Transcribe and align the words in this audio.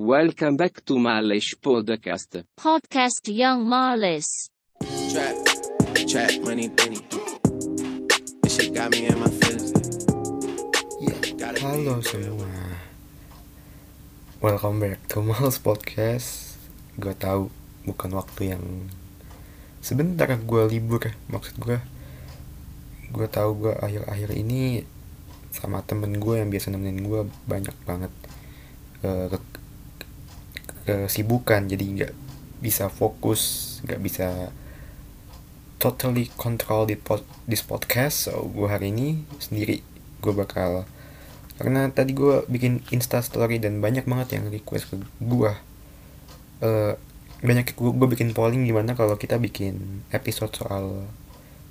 Welcome 0.00 0.56
back 0.56 0.80
to 0.88 0.96
Malish 0.96 1.52
Podcast. 1.60 2.40
Podcast 2.56 3.20
Young 3.28 3.68
Marlis. 3.68 4.48
Trap, 5.12 5.36
trap, 6.08 6.40
money, 6.40 6.72
penny. 6.72 7.04
This 8.40 8.56
shit 8.56 8.72
got 8.72 8.96
me 8.96 9.12
in 9.12 9.20
my 9.20 9.28
feelings. 9.28 9.76
Be- 11.04 11.60
Halo 11.60 12.00
semua 12.00 12.48
Welcome 14.40 14.80
back 14.80 15.04
to 15.12 15.20
Mals 15.20 15.60
Podcast 15.60 16.56
Gue 16.96 17.12
tahu 17.12 17.52
bukan 17.84 18.16
waktu 18.16 18.56
yang 18.56 18.88
Sebentar 19.84 20.32
gue 20.32 20.62
libur 20.64 21.12
Maksud 21.28 21.60
gue 21.60 21.76
Gue 23.12 23.28
tahu 23.28 23.68
gue 23.68 23.76
akhir-akhir 23.76 24.32
ini 24.32 24.80
Sama 25.52 25.84
temen 25.84 26.16
gue 26.16 26.40
yang 26.40 26.48
biasa 26.48 26.72
nemenin 26.72 27.04
gue 27.04 27.28
Banyak 27.44 27.76
banget 27.84 28.12
ke- 29.04 29.28
Kesibukan 30.86 31.66
Jadi 31.68 31.84
nggak 32.00 32.12
bisa 32.60 32.92
fokus 32.92 33.78
nggak 33.84 34.00
bisa 34.00 34.28
Totally 35.80 36.28
control 36.36 36.84
di 36.84 36.96
pod- 37.00 37.24
this 37.48 37.64
podcast. 37.64 38.28
So 38.28 38.44
gue 38.52 38.68
hari 38.68 38.92
ini 38.92 39.24
sendiri 39.40 39.80
Gue 40.20 40.36
bakal 40.36 40.84
karena 41.60 41.92
tadi 41.92 42.16
gue 42.16 42.48
bikin 42.48 42.80
insta 42.88 43.20
story 43.20 43.60
dan 43.60 43.84
banyak 43.84 44.08
banget 44.08 44.40
yang 44.40 44.48
request 44.48 44.88
ke 44.88 44.96
gue 45.20 45.52
Eh, 46.60 46.92
banyak 47.40 47.72
gue, 47.72 47.90
gue 47.96 48.08
bikin 48.12 48.36
polling 48.36 48.68
gimana 48.68 48.92
kalau 48.92 49.16
kita 49.16 49.40
bikin 49.40 50.04
episode 50.12 50.52
soal 50.52 51.08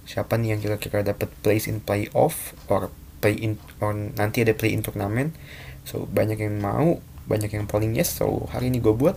siapa 0.10 0.34
nih 0.42 0.58
yang 0.58 0.62
kira-kira 0.66 1.06
dapat 1.06 1.30
place 1.46 1.70
in 1.70 1.78
playoff 1.78 2.58
or 2.66 2.90
play 3.22 3.38
in 3.38 3.62
or 3.78 3.94
nanti 3.94 4.42
ada 4.42 4.58
play 4.58 4.74
in 4.74 4.82
turnamen. 4.82 5.38
So 5.86 6.10
banyak 6.10 6.42
yang 6.42 6.58
mau 6.58 6.98
banyak 7.30 7.54
yang 7.54 7.70
polling 7.70 7.94
yes 7.94 8.18
so 8.18 8.50
hari 8.50 8.74
ini 8.74 8.82
gue 8.82 8.92
buat. 8.92 9.16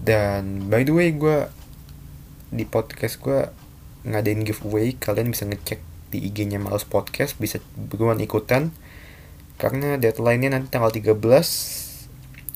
Dan 0.00 0.70
by 0.70 0.86
the 0.86 0.94
way 0.94 1.10
gue 1.10 1.50
di 2.54 2.64
podcast 2.64 3.18
gue 3.20 3.50
ngadain 4.06 4.46
giveaway 4.46 4.96
kalian 4.96 5.34
bisa 5.34 5.44
ngecek 5.44 5.82
di 6.10 6.26
IG-nya 6.26 6.58
Males 6.58 6.86
Podcast 6.86 7.36
bisa 7.36 7.58
buruan 7.74 8.22
ikutan. 8.22 8.70
Karena 9.60 10.00
deadline-nya 10.00 10.56
nanti 10.56 10.72
tanggal 10.72 10.88
13 10.88 11.18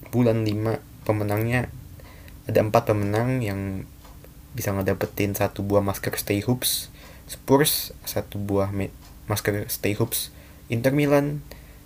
bulan 0.08 0.46
5 0.46 1.04
pemenangnya 1.04 1.68
ada 2.46 2.60
empat 2.60 2.92
pemenang 2.92 3.40
yang 3.40 3.84
bisa 4.54 4.70
ngedapetin 4.70 5.34
satu 5.34 5.66
buah 5.66 5.82
masker 5.82 6.14
Stay 6.14 6.38
Hoops 6.44 6.88
Spurs 7.26 7.90
satu 8.06 8.38
buah 8.38 8.70
masker 9.26 9.66
Stay 9.66 9.98
Hoops 9.98 10.30
Inter 10.70 10.94
Milan 10.94 11.42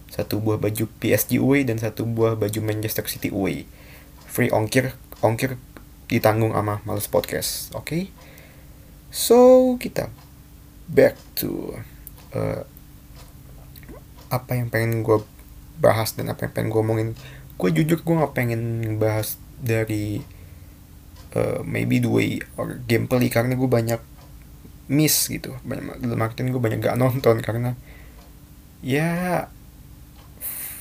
satu 0.08 0.40
buah 0.40 0.56
baju 0.56 0.88
PSG 0.98 1.38
away 1.38 1.68
dan 1.68 1.76
satu 1.76 2.08
buah 2.08 2.34
baju 2.34 2.58
Manchester 2.64 3.04
City 3.06 3.28
away 3.28 3.68
free 4.28 4.52
ongkir 4.52 4.94
ongkir 5.24 5.58
ditanggung 6.06 6.54
sama 6.54 6.80
Males 6.86 7.10
Podcast. 7.10 7.72
Oke? 7.74 8.12
So 9.08 9.74
kita 9.80 10.12
back 10.88 11.16
to 11.40 11.80
uh, 12.36 12.62
apa 14.28 14.52
yang 14.56 14.68
pengen 14.68 15.02
gue 15.04 15.24
bahas 15.80 16.12
dan 16.14 16.28
apa 16.28 16.48
yang 16.48 16.52
pengen 16.52 16.68
gue 16.70 16.80
omongin. 16.80 17.10
Gue 17.56 17.74
jujur 17.74 18.04
gue 18.04 18.14
nggak 18.14 18.36
pengen 18.36 18.62
bahas 19.00 19.40
dari 19.58 20.22
uh, 21.34 21.60
maybe 21.64 21.98
the 21.98 22.08
way 22.12 22.38
or 22.60 22.78
gameplay 22.86 23.26
karena 23.26 23.56
gue 23.56 23.66
banyak 23.66 24.00
miss 24.86 25.28
gitu. 25.28 25.56
Banyak 25.64 26.04
dalam 26.04 26.20
artian 26.22 26.52
gue 26.52 26.62
banyak 26.62 26.80
gak 26.80 27.00
nonton 27.00 27.42
karena 27.42 27.74
ya 28.78 29.50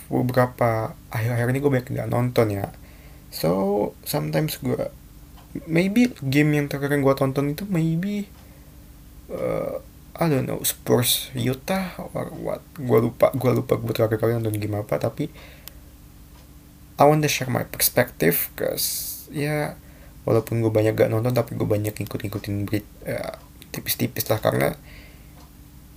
beberapa 0.07 0.95
akhir-akhir 1.11 1.47
ini 1.51 1.59
gue 1.59 1.71
banyak 1.71 1.87
gak 1.91 2.11
nonton 2.11 2.47
ya. 2.51 2.67
So 3.31 3.91
sometimes 4.07 4.59
gue 4.63 4.87
maybe 5.67 6.13
game 6.23 6.55
yang 6.55 6.67
terakhir 6.71 6.95
gue 6.95 7.15
tonton 7.15 7.51
itu 7.51 7.67
maybe 7.67 8.27
uh, 9.31 9.83
I 10.17 10.25
don't 10.31 10.49
know 10.49 10.63
Spurs 10.63 11.29
Utah 11.35 11.99
or 11.99 12.31
what. 12.39 12.63
Gue 12.79 12.99
lupa 13.03 13.29
gue 13.35 13.51
lupa 13.51 13.77
gue 13.77 13.93
terakhir 13.93 14.17
kali 14.17 14.39
nonton 14.39 14.55
game 14.57 14.79
apa 14.79 14.97
tapi 14.97 15.29
I 16.97 17.03
want 17.05 17.21
to 17.21 17.29
share 17.29 17.51
my 17.51 17.67
perspective 17.67 18.49
cause 18.57 19.29
ya 19.29 19.77
walaupun 20.25 20.59
gue 20.63 20.71
banyak 20.73 20.97
gak 20.97 21.11
nonton 21.13 21.35
tapi 21.35 21.53
gue 21.53 21.67
banyak 21.67 21.93
ngikut-ngikutin 21.93 22.65
berit 22.65 22.87
ya, 23.05 23.37
tipis-tipis 23.75 24.25
lah. 24.31 24.39
Karena 24.41 24.73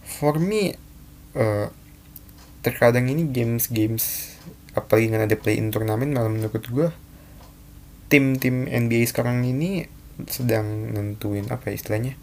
for 0.05 0.37
me 0.43 0.77
uh, 1.39 1.73
terkadang 2.61 3.09
ini 3.09 3.29
games-games 3.29 4.37
apalagi 4.77 5.11
dengan 5.11 5.27
ada 5.27 5.37
play 5.37 5.59
in 5.59 5.73
turnamen 5.75 6.15
malah 6.15 6.31
menurut 6.31 6.63
gue 6.63 6.89
tim-tim 8.11 8.67
NBA 8.67 9.07
sekarang 9.11 9.43
ini 9.47 9.87
sedang 10.29 10.93
nentuin 10.93 11.49
apa 11.49 11.73
ya 11.73 11.81
istilahnya 11.81 12.15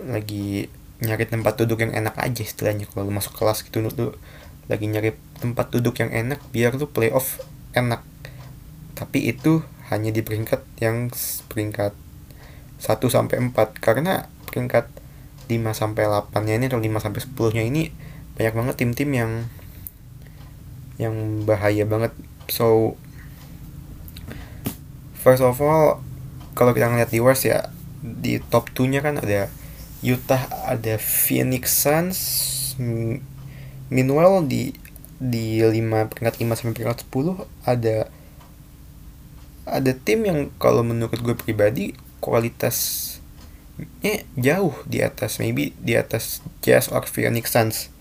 lagi 0.00 0.72
nyari 1.00 1.24
tempat 1.24 1.56
duduk 1.56 1.80
yang 1.80 1.92
enak 1.96 2.16
aja 2.20 2.44
istilahnya. 2.44 2.84
Kalau 2.88 3.08
lu 3.08 3.12
masuk 3.12 3.36
kelas 3.36 3.64
gitu 3.64 3.80
lu 3.80 3.90
lagi 4.70 4.86
nyari 4.86 5.16
tempat 5.40 5.72
duduk 5.72 5.98
yang 5.98 6.12
enak 6.12 6.40
biar 6.52 6.76
lu 6.76 6.88
playoff 6.88 7.40
enak. 7.72 8.04
Tapi 8.94 9.32
itu 9.32 9.64
hanya 9.88 10.12
di 10.12 10.20
peringkat 10.20 10.62
yang 10.78 11.10
peringkat 11.50 11.96
1 12.78 13.00
sampai 13.10 13.36
4 13.42 13.56
karena 13.82 14.30
peringkat 14.48 14.86
5 15.50 15.56
sampai 15.74 16.06
8 16.06 16.46
nya 16.46 16.54
ini 16.60 16.70
atau 16.70 16.78
5 16.78 17.04
sampai 17.04 17.20
10 17.20 17.56
nya 17.58 17.64
ini 17.66 17.82
banyak 18.40 18.56
banget 18.56 18.74
tim-tim 18.80 19.10
yang 19.12 19.32
yang 20.96 21.44
bahaya 21.44 21.84
banget. 21.84 22.16
So 22.48 22.96
first 25.20 25.44
of 25.44 25.60
all 25.60 26.00
kalau 26.56 26.72
kita 26.72 26.88
ngeliat 26.88 27.12
di 27.12 27.20
West 27.20 27.44
ya 27.44 27.68
di 28.00 28.40
top 28.40 28.72
2 28.72 28.96
nya 28.96 29.04
kan 29.04 29.20
ada 29.20 29.52
Utah 30.00 30.48
ada 30.64 30.96
Phoenix 30.96 31.84
Suns 31.84 32.18
meanwhile 33.92 34.40
di 34.48 34.72
di 35.20 35.60
5 35.60 36.08
peringkat 36.08 36.40
5 36.40 36.56
sampai 36.56 36.72
peringkat 36.72 37.04
10 37.12 37.44
ada 37.68 38.08
ada 39.68 39.92
tim 39.92 40.24
yang 40.24 40.48
kalau 40.56 40.80
menurut 40.80 41.20
gue 41.20 41.36
pribadi 41.36 41.92
kualitasnya 42.24 43.20
jauh 44.40 44.72
di 44.88 45.04
atas 45.04 45.36
maybe 45.36 45.76
di 45.76 45.92
atas 45.92 46.40
Jazz 46.64 46.88
or 46.88 47.04
Phoenix 47.04 47.52
Suns 47.52 47.92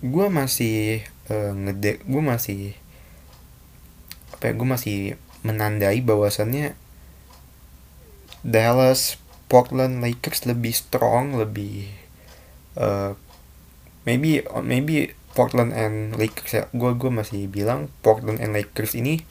gue 0.00 0.26
masih 0.32 1.04
eh, 1.28 1.52
ngede 1.52 2.00
gue 2.04 2.22
masih 2.24 2.60
apa 4.32 4.48
ya 4.48 4.52
gue 4.56 4.68
masih 4.68 4.98
menandai 5.44 6.00
bahwasannya 6.00 6.72
Dallas 8.40 9.20
Portland 9.52 10.00
Lakers 10.00 10.48
lebih 10.48 10.72
strong 10.72 11.36
lebih 11.36 11.92
eh, 12.80 13.12
maybe 14.08 14.40
maybe 14.64 15.12
Portland 15.30 15.70
and 15.72 16.18
Lakers 16.18 16.52
ya. 16.52 16.64
Gue 16.74 16.94
gue 16.98 17.10
masih 17.10 17.46
bilang 17.46 17.86
Portland 18.02 18.42
and 18.42 18.54
Lakers 18.54 18.98
ini 18.98 19.22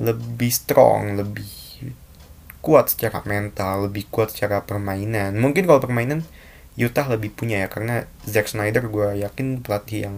lebih 0.00 0.48
strong 0.48 1.20
lebih 1.20 1.46
kuat 2.62 2.94
secara 2.94 3.20
mental 3.26 3.90
lebih 3.90 4.06
kuat 4.10 4.34
secara 4.34 4.62
permainan. 4.62 5.34
Mungkin 5.38 5.66
kalau 5.66 5.82
permainan 5.82 6.26
Utah 6.76 7.04
lebih 7.08 7.32
punya 7.36 7.64
ya 7.64 7.68
karena 7.68 8.08
Zack 8.24 8.48
Snyder 8.48 8.88
gue 8.88 9.20
yakin 9.20 9.60
pelatih 9.60 10.08
yang 10.08 10.16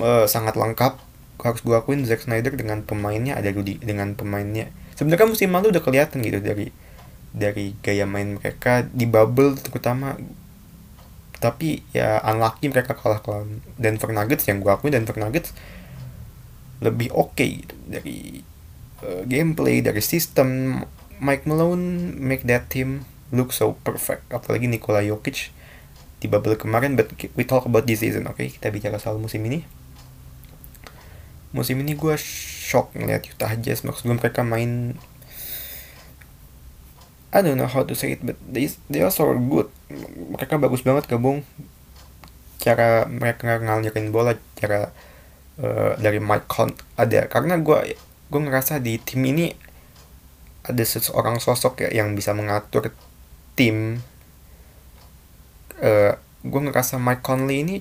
eh, 0.00 0.24
sangat 0.24 0.56
lengkap 0.56 0.96
harus 1.38 1.60
gue 1.62 1.76
akuin 1.76 2.02
Zack 2.02 2.26
Snyder 2.26 2.54
dengan 2.58 2.82
pemainnya 2.82 3.38
ada 3.38 3.52
Rudy 3.54 3.78
dengan 3.78 4.18
pemainnya. 4.18 4.72
Sebenarnya 4.98 5.30
musim 5.30 5.54
lalu 5.54 5.70
udah 5.70 5.82
kelihatan 5.84 6.24
gitu 6.26 6.42
dari 6.42 6.74
dari 7.30 7.76
gaya 7.84 8.08
main 8.08 8.40
mereka 8.40 8.82
di 8.90 9.06
bubble 9.06 9.54
terutama. 9.54 10.18
Tapi 11.38 11.86
ya 11.94 12.18
unlucky 12.26 12.66
mereka 12.66 12.98
kalah 12.98 13.22
lawan 13.22 13.62
Denver 13.78 14.10
Nuggets 14.10 14.50
yang 14.50 14.58
gue 14.58 14.72
akuin 14.74 14.90
Denver 14.90 15.14
Nuggets 15.14 15.54
lebih 16.82 17.14
oke 17.14 17.42
gitu 17.42 17.74
dari 17.86 18.42
uh, 19.06 19.22
gameplay 19.26 19.78
dari 19.82 20.02
sistem 20.02 20.82
Mike 21.18 21.46
Malone 21.46 22.14
make 22.18 22.46
that 22.46 22.70
team 22.70 23.06
look 23.30 23.52
so 23.52 23.76
perfect. 23.84 24.24
Apalagi 24.32 24.68
Nikola 24.68 25.04
Jokic 25.04 25.52
di 26.18 26.26
bubble 26.26 26.58
kemarin 26.58 26.98
but 26.98 27.14
we 27.38 27.46
talk 27.46 27.62
about 27.62 27.86
this 27.86 28.02
season 28.02 28.26
oke 28.26 28.42
kita 28.42 28.74
bicara 28.74 28.98
soal 28.98 29.22
musim 29.22 29.44
ini. 29.46 29.62
Musim 31.54 31.80
ini 31.80 31.94
gue 31.94 32.14
shock 32.18 32.92
ngeliat 32.92 33.24
Utah 33.24 33.54
Jazz. 33.56 33.86
Maksud 33.86 34.04
gue 34.04 34.16
mereka 34.18 34.44
main 34.44 34.98
I 37.28 37.44
don't 37.44 37.60
know 37.60 37.68
how 37.68 37.84
to 37.84 37.92
say 37.92 38.16
it 38.16 38.20
but 38.24 38.36
they 38.44 38.68
they 38.88 39.04
are 39.04 39.12
good. 39.36 39.68
Mereka 40.32 40.60
bagus 40.60 40.84
banget 40.84 41.08
gabung. 41.08 41.44
Cara 42.58 43.06
mereka 43.06 43.60
ngalirin 43.60 44.10
bola 44.10 44.34
cara 44.58 44.90
eh, 45.60 45.92
dari 45.96 46.20
Mike 46.20 46.48
Con 46.50 46.72
ada. 46.98 47.28
Karena 47.30 47.56
gue 47.60 47.96
gue 48.28 48.40
ngerasa 48.44 48.80
di 48.80 49.00
tim 49.00 49.24
ini 49.24 49.52
ada 50.68 50.84
seseorang 50.84 51.40
sosok 51.40 51.88
ya 51.88 52.04
yang 52.04 52.12
bisa 52.12 52.36
mengatur 52.36 52.92
tim 53.58 53.98
eh 55.82 56.14
gue 56.46 56.60
ngerasa 56.62 57.02
Mike 57.02 57.26
Conley 57.26 57.66
ini 57.66 57.76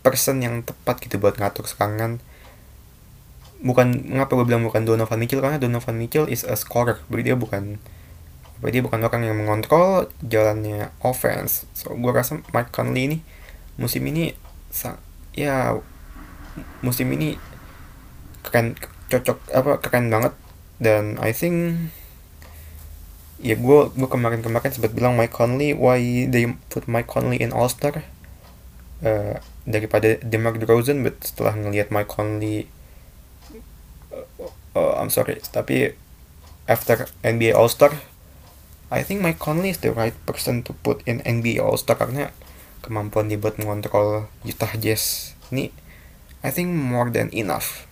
person 0.00 0.40
yang 0.40 0.64
tepat 0.64 1.00
gitu 1.04 1.20
buat 1.20 1.36
ngatur 1.36 1.68
serangan. 1.68 2.20
Bukan 3.64 4.12
mengapa 4.12 4.36
gue 4.36 4.44
bilang 4.44 4.64
bukan 4.64 4.84
Donovan 4.84 5.16
Mitchell? 5.16 5.40
Karena 5.40 5.56
Donovan 5.56 5.96
Mitchell 5.96 6.28
is 6.28 6.44
a 6.44 6.56
scorer. 6.56 7.00
Berarti 7.08 7.32
dia 7.32 7.36
bukan 7.36 7.80
berarti 8.60 8.80
dia 8.80 8.84
bukan 8.84 9.00
orang 9.04 9.24
yang 9.24 9.36
mengontrol 9.36 10.08
jalannya 10.20 10.92
offense. 11.00 11.68
So 11.76 11.96
gue 11.96 12.12
rasa 12.12 12.44
Mike 12.52 12.72
Conley 12.72 13.08
ini 13.08 13.18
musim 13.80 14.04
ini 14.04 14.36
ya 15.32 15.76
musim 16.84 17.08
ini 17.12 17.40
keren 18.44 18.76
cocok 19.08 19.38
apa 19.52 19.80
keren 19.80 20.12
banget. 20.12 20.36
Dan 20.76 21.16
I 21.20 21.32
think 21.32 21.88
ya 23.44 23.60
gue 23.60 23.80
gue 23.92 24.08
kemarin 24.08 24.40
kemarin 24.40 24.72
sempat 24.72 24.96
bilang 24.96 25.20
Mike 25.20 25.36
Conley 25.36 25.76
why 25.76 26.00
they 26.32 26.48
put 26.72 26.88
Mike 26.88 27.06
Conley 27.12 27.36
in 27.36 27.52
All 27.52 27.68
Star 27.68 28.00
uh, 29.04 29.36
daripada 29.68 30.16
DeMar 30.24 30.56
DeRozan 30.56 31.04
but 31.04 31.20
setelah 31.20 31.52
ngelihat 31.52 31.92
Mike 31.92 32.08
Conley 32.08 32.72
uh, 34.08 34.24
uh, 34.72 34.92
I'm 34.96 35.12
sorry 35.12 35.44
tapi 35.52 35.92
after 36.64 37.04
NBA 37.20 37.52
All 37.52 37.68
Star 37.68 37.92
I 38.88 39.04
think 39.04 39.20
Mike 39.20 39.36
Conley 39.36 39.76
is 39.76 39.80
the 39.84 39.92
right 39.92 40.16
person 40.24 40.64
to 40.64 40.72
put 40.80 41.04
in 41.04 41.20
NBA 41.20 41.60
All 41.60 41.76
Star 41.76 42.00
karena 42.00 42.32
kemampuan 42.80 43.28
dia 43.28 43.36
buat 43.36 43.60
mengontrol 43.60 44.32
Utah 44.40 44.72
Jazz 44.80 45.36
ini 45.52 45.68
I 46.44 46.52
think 46.52 46.68
more 46.72 47.08
than 47.08 47.32
enough. 47.32 47.88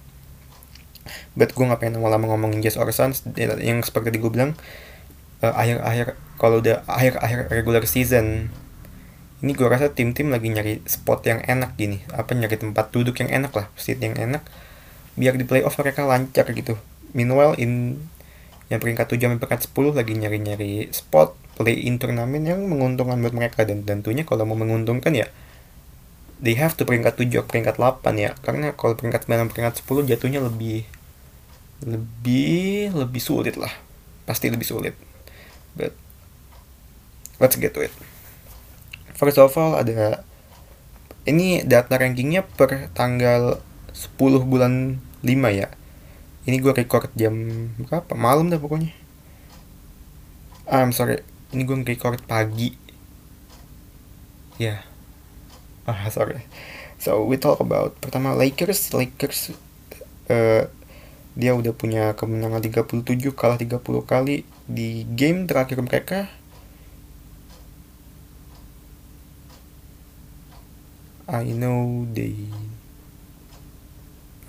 But 1.32 1.56
gue 1.56 1.64
gak 1.64 1.80
pengen 1.80 2.04
lama-lama 2.04 2.36
ngomongin 2.36 2.60
Jazz 2.60 2.76
or 2.76 2.92
Suns 2.92 3.24
yang 3.40 3.80
seperti 3.80 4.20
gue 4.20 4.28
bilang 4.28 4.52
uh, 5.42 5.54
akhir-akhir 5.54 6.16
kalau 6.38 6.62
udah 6.62 6.86
akhir-akhir 6.86 7.50
regular 7.50 7.84
season 7.86 8.50
ini 9.42 9.58
gue 9.58 9.66
rasa 9.66 9.90
tim-tim 9.90 10.30
lagi 10.30 10.54
nyari 10.54 10.86
spot 10.86 11.26
yang 11.26 11.42
enak 11.42 11.74
gini. 11.74 11.98
Apa 12.14 12.38
nyari 12.38 12.54
tempat 12.54 12.94
duduk 12.94 13.18
yang 13.18 13.42
enak 13.42 13.50
lah 13.50 13.66
seat 13.74 13.98
yang 13.98 14.14
enak 14.14 14.46
biar 15.18 15.34
di 15.34 15.42
playoff 15.42 15.74
mereka 15.82 16.06
lancar 16.06 16.46
gitu. 16.54 16.78
Meanwhile 17.10 17.58
in 17.58 17.98
yang 18.70 18.80
peringkat 18.80 19.04
7 19.10 19.18
sampai 19.18 19.38
peringkat 19.42 19.60
10 19.68 19.98
lagi 19.98 20.12
nyari-nyari 20.16 20.72
spot 20.94 21.36
play 21.58 21.84
in 21.84 22.00
turnamen 22.00 22.46
yang 22.46 22.62
menguntungkan 22.70 23.18
buat 23.18 23.34
mereka. 23.34 23.66
Dan 23.66 23.82
tentunya 23.82 24.22
kalau 24.22 24.46
mau 24.46 24.54
menguntungkan 24.54 25.10
ya 25.10 25.26
they 26.38 26.54
have 26.54 26.78
to 26.78 26.86
peringkat 26.86 27.18
7 27.18 27.42
peringkat 27.42 27.82
8 27.82 27.98
ya. 28.14 28.38
Karena 28.46 28.70
kalau 28.78 28.94
peringkat 28.94 29.26
9 29.26 29.50
peringkat 29.50 29.82
10 29.82 30.06
jatuhnya 30.06 30.38
lebih 30.38 30.86
lebih 31.82 32.94
lebih 32.94 33.22
sulit 33.22 33.58
lah. 33.58 33.74
Pasti 34.22 34.46
lebih 34.54 34.70
sulit 34.70 34.94
but 35.78 35.92
let's 37.40 37.56
get 37.56 37.74
to 37.74 37.84
it. 37.84 37.92
First 39.16 39.38
of 39.38 39.54
all 39.54 39.78
ada 39.78 40.26
ini 41.22 41.62
data 41.62 41.94
rankingnya 41.94 42.42
per 42.42 42.90
tanggal 42.92 43.62
10 43.94 44.18
bulan 44.48 44.98
5 45.22 45.28
ya. 45.54 45.68
Ini 46.42 46.56
gue 46.58 46.74
record 46.74 47.06
jam 47.14 47.34
berapa? 47.86 48.18
Malam 48.18 48.50
dah 48.50 48.58
pokoknya. 48.58 48.90
Ah, 50.66 50.82
I'm 50.82 50.90
sorry. 50.90 51.22
Ini 51.54 51.62
gue 51.62 51.86
record 51.86 52.18
pagi. 52.26 52.74
Ya 54.58 54.66
yeah. 54.66 54.80
ah 55.86 56.06
sorry. 56.10 56.42
So 56.98 57.22
we 57.26 57.38
talk 57.38 57.62
about 57.62 57.98
pertama 58.02 58.34
Lakers. 58.34 58.90
Lakers 58.94 59.54
uh, 60.30 60.66
dia 61.32 61.52
udah 61.56 61.72
punya 61.72 62.12
kemenangan 62.18 62.60
37 62.60 63.32
kalah 63.32 63.56
30 63.56 63.78
kali 64.04 64.44
di 64.70 65.02
game 65.18 65.46
terakhir 65.50 65.82
mereka 65.82 66.30
I 71.32 71.54
know 71.56 72.04
they 72.12 72.50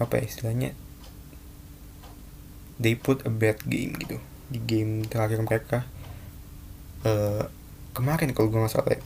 apa 0.01 0.19
ya 0.19 0.24
istilahnya? 0.27 0.71
They 2.81 3.00
put 3.00 3.24
a 3.24 3.31
bad 3.31 3.63
game 3.63 3.95
gitu 4.04 4.18
di 4.51 4.60
game 4.60 5.07
terakhir 5.07 5.39
mereka. 5.45 5.88
Uh, 7.07 7.48
kemarin 7.95 8.36
kalau 8.36 8.51
gue 8.51 8.60
nggak 8.60 8.74
salah 8.74 8.98
ya, 8.98 9.01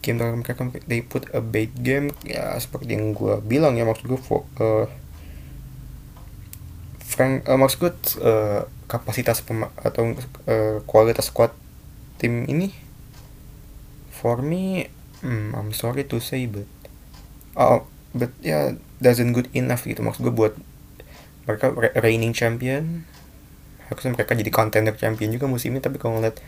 game 0.00 0.16
terakhir 0.16 0.38
mereka 0.40 0.62
they 0.88 1.00
put 1.04 1.28
a 1.36 1.42
bad 1.44 1.74
game 1.76 2.14
ya 2.24 2.56
seperti 2.56 2.96
yang 2.96 3.12
gue 3.12 3.44
bilang 3.44 3.76
ya 3.76 3.84
maksud 3.84 4.06
gue 4.08 4.20
uh, 4.62 4.86
Frank 7.16 7.48
uh, 7.48 7.56
maksud 7.56 7.80
gue 7.80 7.92
uh, 8.20 8.68
kapasitas 8.92 9.40
pema 9.40 9.72
atau 9.80 10.12
uh, 10.12 10.84
kualitas 10.84 11.32
squad 11.32 11.56
tim 12.20 12.44
ini? 12.44 12.76
For 14.12 14.44
me 14.44 14.92
hmm, 15.24 15.56
I'm 15.56 15.72
sorry 15.72 16.04
to 16.12 16.20
say 16.20 16.44
but 16.44 16.68
oh 17.56 17.88
but 18.12 18.36
ya 18.44 18.76
yeah, 18.76 18.80
doesn't 19.00 19.32
good 19.32 19.48
enough 19.56 19.88
gitu. 19.88 20.04
Maksud 20.04 20.28
gue 20.28 20.34
buat 20.36 20.54
mereka 21.48 21.72
reigning 22.04 22.36
champion 22.36 23.08
harusnya 23.86 24.18
mereka 24.18 24.34
jadi 24.34 24.50
contender 24.50 24.98
champion 24.98 25.30
juga 25.30 25.46
musim 25.46 25.70
ini 25.70 25.78
tapi 25.78 25.96
kalau 26.02 26.18
ngeliat 26.18 26.42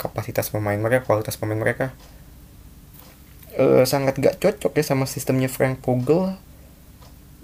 kapasitas 0.00 0.48
pemain 0.48 0.80
mereka 0.80 1.04
kualitas 1.04 1.36
pemain 1.36 1.60
mereka 1.60 1.92
uh, 3.60 3.84
sangat 3.84 4.16
gak 4.18 4.40
cocok 4.40 4.72
ya 4.76 4.84
sama 4.84 5.04
sistemnya 5.04 5.48
Frank 5.48 5.84
Vogel. 5.84 6.36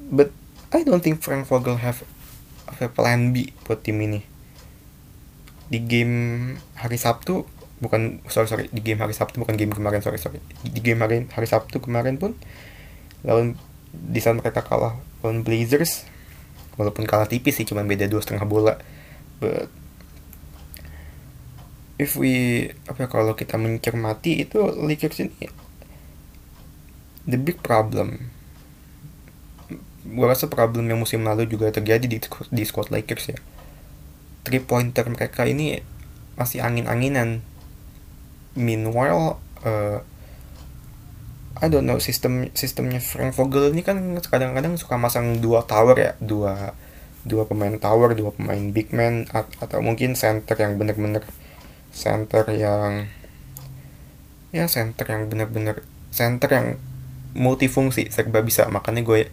But 0.08 0.32
I 0.72 0.84
don't 0.84 1.04
think 1.04 1.20
Frank 1.20 1.48
Vogel 1.48 1.80
have 1.84 2.04
apa 2.68 2.92
plan 2.92 3.32
B 3.32 3.48
buat 3.64 3.80
tim 3.80 3.98
ini. 4.04 4.20
Di 5.68 5.80
game 5.84 6.16
hari 6.76 7.00
Sabtu 7.00 7.44
bukan 7.78 8.18
sorry 8.26 8.48
sorry 8.50 8.64
di 8.74 8.82
game 8.82 8.98
hari 8.98 9.14
Sabtu 9.14 9.38
bukan 9.40 9.56
game 9.56 9.72
kemarin 9.72 10.04
sorry 10.04 10.20
sorry. 10.20 10.38
Di 10.62 10.80
game 10.84 11.00
hari 11.00 11.24
hari 11.32 11.48
Sabtu 11.48 11.80
kemarin 11.80 12.20
pun 12.20 12.36
lawan 13.24 13.56
di 13.92 14.20
saat 14.20 14.36
mereka 14.36 14.60
kalah 14.62 15.00
lawan 15.24 15.42
Blazers. 15.42 16.04
Walaupun 16.78 17.10
kalah 17.10 17.26
tipis 17.26 17.58
sih 17.58 17.66
cuma 17.66 17.82
beda 17.82 18.06
dua 18.06 18.22
setengah 18.22 18.46
bola. 18.46 18.78
But 19.42 19.66
if 21.98 22.14
we 22.14 22.68
apa 22.86 23.04
ya, 23.04 23.08
kalau 23.10 23.34
kita 23.34 23.58
mencermati 23.58 24.46
itu 24.46 24.62
Lakers 24.62 25.26
ini 25.26 25.50
the 27.26 27.36
big 27.36 27.60
problem 27.60 28.32
gue 30.08 30.26
rasa 30.26 30.48
problem 30.48 30.88
yang 30.88 31.00
musim 31.00 31.20
lalu 31.20 31.44
juga 31.44 31.68
terjadi 31.68 32.08
di, 32.08 32.18
di 32.48 32.62
squad 32.64 32.88
Lakers 32.88 33.36
ya. 33.36 33.38
Three 34.48 34.64
pointer 34.64 35.04
mereka 35.12 35.44
ini 35.44 35.84
masih 36.40 36.64
angin-anginan. 36.64 37.44
Meanwhile 38.56 39.36
uh, 39.62 40.00
I 41.58 41.66
don't 41.66 41.84
know 41.84 41.98
sistem 41.98 42.48
sistemnya 42.54 43.02
Frank 43.02 43.34
Vogel 43.34 43.74
ini 43.74 43.82
kan 43.82 43.98
kadang-kadang 44.22 44.78
suka 44.78 44.96
masang 44.96 45.42
dua 45.44 45.66
tower 45.66 45.98
ya. 45.98 46.12
Dua 46.22 46.72
dua 47.26 47.44
pemain 47.44 47.74
tower 47.76 48.14
dua 48.16 48.32
pemain 48.32 48.72
big 48.72 48.94
man 48.94 49.28
atau 49.34 49.82
mungkin 49.84 50.16
center 50.16 50.54
yang 50.56 50.80
bener-bener 50.80 51.26
center 51.92 52.46
yang 52.54 53.10
ya 54.54 54.64
center 54.64 55.04
yang 55.04 55.28
bener-bener 55.28 55.82
center 56.14 56.48
yang 56.48 56.66
multifungsi. 57.36 58.08
Serba 58.08 58.40
bisa. 58.40 58.64
Makanya 58.70 59.04
gue 59.04 59.28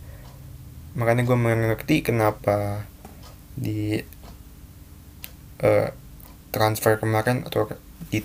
makanya 0.95 1.27
gue 1.27 1.37
mengerti 1.37 2.01
kenapa 2.01 2.87
di 3.55 3.99
uh, 5.59 5.91
transfer 6.55 6.95
kemarin 6.99 7.43
atau 7.43 7.67
di 8.07 8.23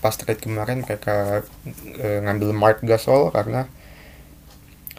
pas 0.00 0.16
trade 0.16 0.40
kemarin 0.40 0.84
mereka 0.84 1.44
uh, 1.96 2.18
ngambil 2.24 2.52
Mark 2.56 2.78
Gasol 2.84 3.32
karena 3.32 3.68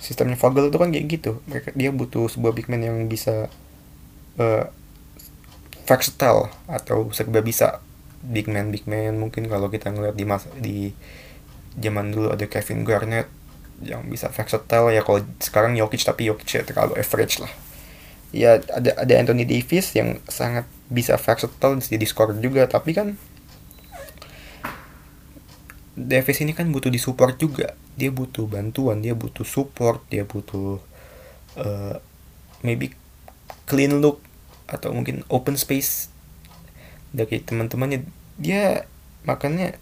sistemnya 0.02 0.38
Vogel 0.38 0.74
itu 0.74 0.78
kan 0.82 0.90
kayak 0.90 1.06
gitu. 1.10 1.32
Mereka 1.46 1.78
dia 1.78 1.94
butuh 1.94 2.26
sebuah 2.26 2.58
big 2.58 2.70
man 2.70 2.82
yang 2.82 2.98
bisa 3.06 3.50
uh, 4.42 4.66
versatile 5.86 6.50
atau 6.66 7.10
serba 7.14 7.46
bisa. 7.46 7.82
Big 8.22 8.46
man 8.46 8.70
big 8.70 8.86
man 8.86 9.18
mungkin 9.18 9.50
kalau 9.50 9.70
kita 9.74 9.90
ngeliat 9.90 10.14
di 10.14 10.26
masa 10.26 10.50
di 10.58 10.94
zaman 11.78 12.14
dulu 12.14 12.30
ada 12.34 12.46
Kevin 12.46 12.86
Garnett 12.86 13.26
yang 13.82 14.06
bisa 14.08 14.30
versatile 14.30 14.94
ya. 14.94 15.02
Kalau 15.02 15.22
sekarang 15.42 15.74
Jokic 15.78 16.02
tapi 16.06 16.30
Jokic 16.30 16.50
ya 16.50 16.64
terlalu 16.66 16.98
average 16.98 17.42
lah. 17.42 17.52
Ya 18.32 18.64
ada 18.72 18.96
ada 18.96 19.14
Anthony 19.20 19.44
Davis 19.44 19.92
yang 19.92 20.24
sangat 20.30 20.64
bisa 20.88 21.20
versatile 21.20 21.82
jadi 21.82 22.06
scorer 22.08 22.38
juga. 22.40 22.66
Tapi 22.70 22.96
kan 22.96 23.08
Davis 25.98 26.40
ini 26.40 26.56
kan 26.56 26.72
butuh 26.72 26.90
disupport 26.90 27.36
juga. 27.36 27.76
Dia 28.00 28.10
butuh 28.10 28.48
bantuan 28.48 29.04
dia 29.04 29.12
butuh 29.12 29.44
support 29.44 30.02
dia 30.08 30.24
butuh 30.24 30.80
uh, 31.60 31.96
maybe 32.64 32.96
clean 33.68 34.00
look 34.00 34.24
atau 34.72 34.96
mungkin 34.96 35.28
open 35.28 35.60
space 35.60 36.08
dari 37.12 37.44
teman-temannya. 37.44 38.08
Dia 38.40 38.88
makanya 39.28 39.76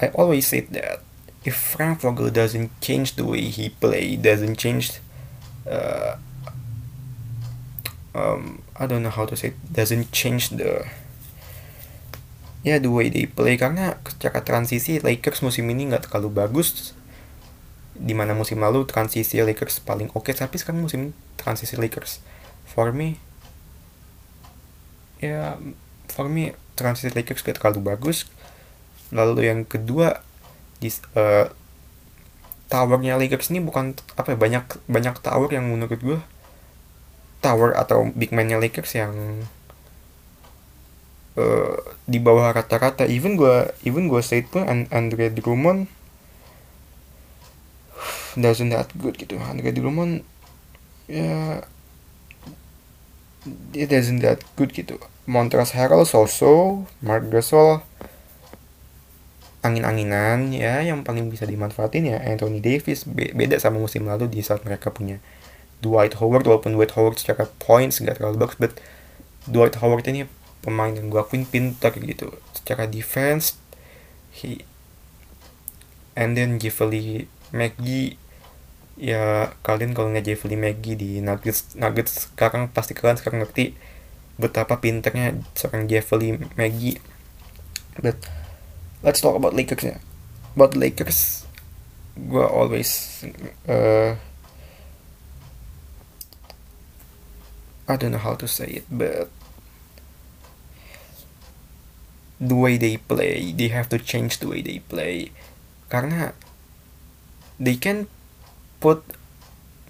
I 0.00 0.10
always 0.16 0.48
say 0.50 0.66
that 0.74 1.04
if 1.44 1.54
Frank 1.54 2.00
Vogel 2.00 2.32
doesn't 2.32 2.72
change 2.80 3.20
the 3.20 3.24
way 3.24 3.52
he 3.52 3.68
play, 3.68 4.16
doesn't 4.16 4.56
change, 4.56 4.98
uh, 5.68 6.16
um, 8.16 8.64
I 8.74 8.88
don't 8.88 9.04
know 9.04 9.12
how 9.12 9.28
to 9.28 9.36
say, 9.36 9.52
it, 9.52 9.56
doesn't 9.68 10.10
change 10.10 10.48
the 10.48 10.88
yeah, 12.64 12.80
the 12.80 12.88
way 12.88 13.12
they 13.12 13.28
play. 13.28 13.60
Karena 13.60 14.00
secara 14.08 14.40
transisi 14.40 15.04
Lakers 15.04 15.44
musim 15.44 15.68
ini 15.68 15.92
nggak 15.92 16.08
terlalu 16.08 16.32
bagus. 16.32 16.96
Di 17.94 18.16
mana 18.16 18.32
musim 18.32 18.58
lalu 18.58 18.88
transisi 18.88 19.38
Lakers 19.44 19.84
paling 19.84 20.08
oke 20.16 20.32
tapi 20.32 20.56
sekarang 20.56 20.80
musim 20.80 21.12
transisi 21.36 21.76
Lakers. 21.76 22.24
For 22.64 22.90
me 22.90 23.20
ya 25.20 25.60
for 26.10 26.26
me 26.26 26.56
transisi 26.74 27.12
Lakers 27.12 27.44
gak 27.44 27.60
terlalu 27.60 27.84
bagus. 27.84 28.26
Lalu 29.14 29.46
yang 29.46 29.62
kedua 29.68 30.23
di 30.84 30.92
uh, 31.16 31.48
towernya 32.68 33.16
Lakers 33.16 33.48
ini 33.48 33.64
bukan 33.64 33.96
apa 34.20 34.34
ya, 34.34 34.36
banyak 34.36 34.64
banyak 34.84 35.16
tower 35.24 35.48
yang 35.48 35.72
menurut 35.72 36.00
gue 36.04 36.20
tower 37.40 37.72
atau 37.72 38.08
big 38.12 38.32
man-nya 38.32 38.60
Lakers 38.60 38.92
yang 38.96 39.12
uh, 41.40 41.76
di 42.04 42.20
bawah 42.20 42.52
rata-rata. 42.52 43.08
Even 43.08 43.40
gue 43.40 43.72
even 43.88 44.12
gue 44.12 44.20
state 44.20 44.52
pun 44.52 44.68
Andre 44.68 45.32
Drummond 45.32 45.88
doesn't 48.36 48.68
that 48.68 48.92
good 49.00 49.16
gitu. 49.16 49.40
Andre 49.40 49.72
Drummond 49.72 50.24
ya 51.08 51.64
it 53.76 53.92
doesn't 53.92 54.24
that 54.24 54.40
good 54.56 54.72
gitu. 54.72 54.96
Montrezl 55.24 55.76
Harrell 55.76 56.04
so-so 56.04 56.84
Mark 57.00 57.28
Gasol 57.32 57.80
angin-anginan 59.64 60.52
ya 60.52 60.84
yang 60.84 61.00
paling 61.02 61.32
bisa 61.32 61.48
dimanfaatin 61.48 62.12
ya 62.12 62.20
Anthony 62.20 62.60
Davis. 62.60 63.08
Be 63.08 63.32
beda 63.32 63.56
sama 63.56 63.80
musim 63.80 64.04
lalu 64.04 64.28
di 64.28 64.44
saat 64.44 64.60
mereka 64.62 64.92
punya 64.92 65.18
Dwight 65.80 66.20
Howard 66.20 66.44
walaupun 66.44 66.76
Dwight 66.76 66.92
Howard 66.94 67.16
secara 67.16 67.48
points 67.58 68.04
gak 68.04 68.20
terlalu 68.20 68.44
bagus 68.44 68.56
but 68.60 68.72
Dwight 69.48 69.80
Howard 69.80 70.04
ini 70.08 70.28
pemain 70.60 70.92
yang 70.92 71.08
gue 71.08 71.20
akuin 71.20 71.48
pintar 71.48 71.96
gitu. 71.96 72.28
Secara 72.52 72.84
defense 72.84 73.56
he 74.36 74.64
and 76.12 76.36
then 76.36 76.60
Jeffrey 76.60 77.26
McGee 77.50 78.20
ya 78.94 79.50
kalian 79.66 79.90
kalau 79.90 80.14
nggak 80.14 80.26
Jeffrey 80.30 80.54
McGee 80.54 80.94
di 80.94 81.10
Nuggets 81.18 81.74
Nuggets 81.74 82.30
sekarang 82.30 82.70
pasti 82.70 82.94
kalian 82.94 83.18
sekarang 83.18 83.42
ngerti 83.42 83.74
betapa 84.38 84.78
pinternya 84.78 85.34
seorang 85.54 85.90
Jeffrey 85.90 86.38
McGee 86.54 87.02
but 87.98 88.18
let's 89.04 89.20
talk 89.20 89.36
about 89.36 89.52
Lakers 89.52 89.84
ya 89.84 89.96
about 90.56 90.72
Lakers 90.72 91.44
gue 92.16 92.42
always 92.42 93.22
uh, 93.68 94.16
I 97.84 97.94
don't 98.00 98.16
know 98.16 98.22
how 98.22 98.32
to 98.40 98.48
say 98.48 98.80
it 98.80 98.86
but 98.88 99.28
the 102.40 102.54
way 102.54 102.76
they 102.76 102.98
play 102.98 103.52
they 103.56 103.68
have 103.68 103.88
to 103.88 103.98
change 103.98 104.38
the 104.38 104.48
way 104.48 104.60
they 104.60 104.82
play. 104.84 105.30
Karena 105.88 106.34
they 107.56 107.78
can 107.78 108.10
put 108.82 109.02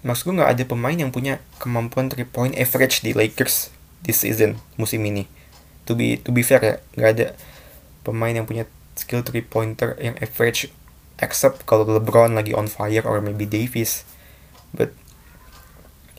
maksud 0.05 0.29
gue 0.29 0.35
nggak 0.37 0.51
ada 0.55 0.63
pemain 0.63 0.95
yang 0.95 1.09
punya 1.09 1.41
kemampuan 1.57 2.07
three 2.13 2.27
point 2.27 2.53
average 2.55 3.01
di 3.01 3.11
Lakers 3.11 3.73
this 4.05 4.21
season 4.21 4.61
musim 4.77 5.01
ini. 5.03 5.25
To 5.89 5.93
be 5.93 6.17
to 6.21 6.29
be 6.29 6.45
fair 6.45 6.61
ya 6.61 6.75
nggak 6.97 7.11
ada 7.17 7.27
pemain 8.05 8.33
yang 8.33 8.45
punya 8.45 8.69
skill 8.95 9.21
three 9.21 9.43
pointer 9.43 9.93
yang 9.99 10.15
average 10.23 10.71
except 11.19 11.63
kalau 11.63 11.87
LeBron 11.87 12.35
lagi 12.35 12.51
on 12.55 12.67
fire 12.67 13.03
or 13.03 13.19
maybe 13.23 13.47
Davis. 13.47 14.03
But 14.75 14.91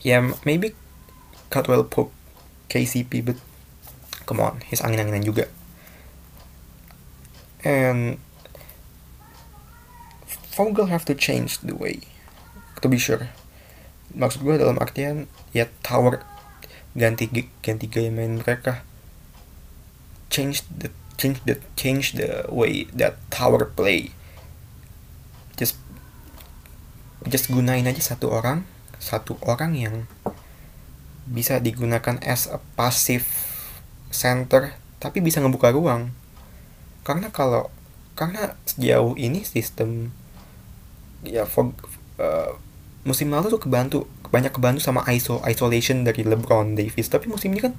yeah 0.01 0.33
maybe 0.45 0.73
Caldwell 1.49 1.85
Pope 1.85 2.13
KCP 2.69 3.21
but 3.25 3.37
come 4.25 4.41
on 4.41 4.61
he's 4.65 4.81
angin-anginan 4.81 5.25
juga. 5.25 5.45
And 7.65 8.21
Vogel 10.57 10.89
have 10.89 11.05
to 11.05 11.13
change 11.13 11.61
the 11.61 11.77
way 11.77 12.01
to 12.81 12.89
be 12.89 12.97
sure. 12.97 13.29
Maksud 14.17 14.41
gue 14.41 14.57
dalam 14.57 14.81
artian 14.81 15.29
ya 15.53 15.69
tower 15.85 16.25
ganti 16.97 17.29
ganti 17.61 17.85
gaya 17.85 18.09
main 18.09 18.41
mereka 18.41 18.81
change 20.33 20.65
the 20.65 20.89
change 21.17 21.41
the 21.43 21.57
change 21.73 22.15
the 22.15 22.45
way 22.47 22.85
that 22.93 23.17
tower 23.33 23.65
play. 23.65 24.13
Just 25.57 25.75
just 27.27 27.49
gunain 27.51 27.89
aja 27.89 28.15
satu 28.15 28.31
orang 28.31 28.63
satu 28.97 29.37
orang 29.45 29.77
yang 29.77 29.95
bisa 31.27 31.59
digunakan 31.59 32.17
as 32.23 32.47
a 32.47 32.57
passive 32.79 33.27
center 34.09 34.73
tapi 34.97 35.21
bisa 35.21 35.41
ngebuka 35.43 35.73
ruang. 35.73 36.13
Karena 37.05 37.29
kalau 37.29 37.69
karena 38.17 38.57
sejauh 38.65 39.13
ini 39.13 39.45
sistem 39.45 40.09
ya 41.21 41.45
for, 41.45 41.73
uh, 42.17 42.57
musim 43.05 43.29
lalu 43.29 43.53
tuh 43.53 43.61
kebantu 43.61 44.09
banyak 44.33 44.51
kebantu 44.51 44.81
sama 44.81 45.05
iso 45.13 45.39
isolation 45.45 46.01
dari 46.01 46.25
LeBron 46.25 46.73
Davis. 46.73 47.09
Tapi 47.11 47.29
musim 47.29 47.53
ini 47.53 47.61
kan 47.61 47.73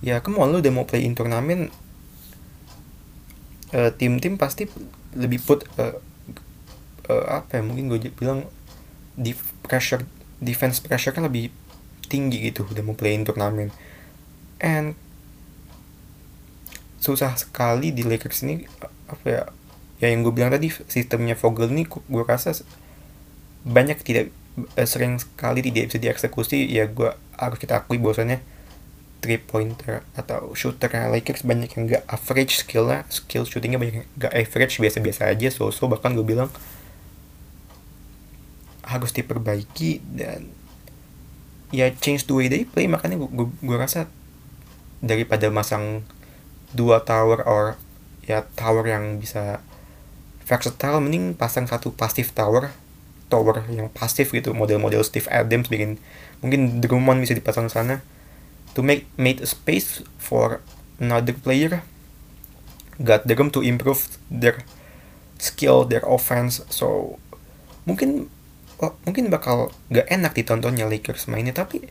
ya 0.00 0.22
kamu 0.24 0.48
lu 0.48 0.64
udah 0.64 0.72
mau 0.72 0.86
play 0.88 1.04
in 1.04 1.12
turnamen 1.12 1.68
uh, 3.74 3.90
tim-tim 3.94 4.38
pasti 4.38 4.66
lebih 5.14 5.42
put 5.42 5.66
uh, 5.78 5.98
uh, 7.10 7.24
apa 7.42 7.58
ya 7.58 7.62
mungkin 7.66 7.90
gue 7.90 8.10
bilang 8.14 8.46
di 9.18 9.34
pressure 9.66 10.06
defense 10.40 10.80
pressure 10.80 11.12
kan 11.12 11.26
lebih 11.26 11.52
tinggi 12.10 12.50
gitu 12.50 12.66
udah 12.66 12.82
mau 12.82 12.96
play 12.98 13.14
in 13.14 13.26
turnamen. 13.26 13.70
And 14.60 14.98
susah 17.00 17.32
sekali 17.38 17.96
di 17.96 18.04
Lakers 18.04 18.44
ini 18.44 18.68
apa 19.08 19.24
ya 19.24 19.42
ya 20.00 20.12
yang 20.12 20.20
gue 20.24 20.32
bilang 20.32 20.52
tadi 20.52 20.68
sistemnya 20.68 21.36
Vogel 21.36 21.72
ini 21.72 21.88
gue 21.88 22.24
rasa 22.24 22.52
banyak 23.64 24.00
tidak 24.04 24.32
sering 24.84 25.16
sekali 25.20 25.64
tidak 25.64 25.92
bisa 25.92 25.98
dieksekusi 26.00 26.68
ya 26.68 26.88
gue 26.88 27.12
harus 27.36 27.58
kita 27.60 27.80
akui 27.80 27.96
bahwasannya 27.96 28.40
three 29.20 29.38
pointer 29.38 30.02
atau 30.16 30.56
shooter. 30.56 30.88
Lakers 30.88 31.44
banyak 31.44 31.70
yang 31.76 31.82
gak 31.86 32.04
average 32.08 32.64
skillnya. 32.64 33.04
Skill 33.12 33.44
shootingnya 33.44 33.76
banyak 33.76 34.04
yang 34.04 34.08
gak 34.16 34.34
average 34.34 34.80
biasa-biasa 34.80 35.28
aja. 35.30 35.48
So 35.52 35.68
so 35.70 35.86
bahkan 35.86 36.16
gue 36.16 36.24
bilang 36.24 36.48
harus 38.84 39.14
diperbaiki 39.14 40.02
dan 40.18 40.50
ya 41.70 41.92
change 41.94 42.26
the 42.26 42.34
way 42.34 42.50
they 42.50 42.66
play. 42.66 42.90
Makanya 42.90 43.20
gue, 43.20 43.48
gue 43.52 43.76
rasa 43.76 44.10
daripada 44.98 45.46
masang 45.52 46.02
dua 46.74 47.04
tower 47.04 47.44
or 47.46 47.78
ya 48.26 48.44
tower 48.56 48.84
yang 48.88 49.22
bisa 49.22 49.62
versatile 50.44 50.98
mending 50.98 51.38
pasang 51.38 51.70
satu 51.70 51.94
pasif 51.94 52.34
tower 52.34 52.74
tower 53.30 53.62
yang 53.70 53.86
pasif 53.86 54.34
gitu. 54.34 54.50
Model-model 54.50 55.06
Steve 55.06 55.30
Adams 55.30 55.70
bikin 55.70 56.02
mungkin 56.42 56.82
Drummond 56.82 57.22
bisa 57.22 57.38
dipasang 57.38 57.70
sana 57.70 58.02
to 58.80 58.88
make 58.88 59.04
made 59.20 59.44
a 59.44 59.48
space 59.48 60.00
for 60.16 60.64
another 60.96 61.36
player 61.36 61.84
got 63.04 63.28
the 63.28 63.36
room 63.36 63.52
to 63.52 63.60
improve 63.60 64.08
their 64.32 64.64
skill 65.36 65.84
their 65.84 66.04
offense. 66.08 66.64
So 66.72 67.20
mungkin 67.84 68.32
oh, 68.80 68.96
mungkin 69.04 69.28
bakal 69.28 69.76
gak 69.92 70.08
enak 70.08 70.32
ditontonnya 70.32 70.88
Lakers 70.88 71.28
mainnya 71.28 71.52
tapi 71.52 71.84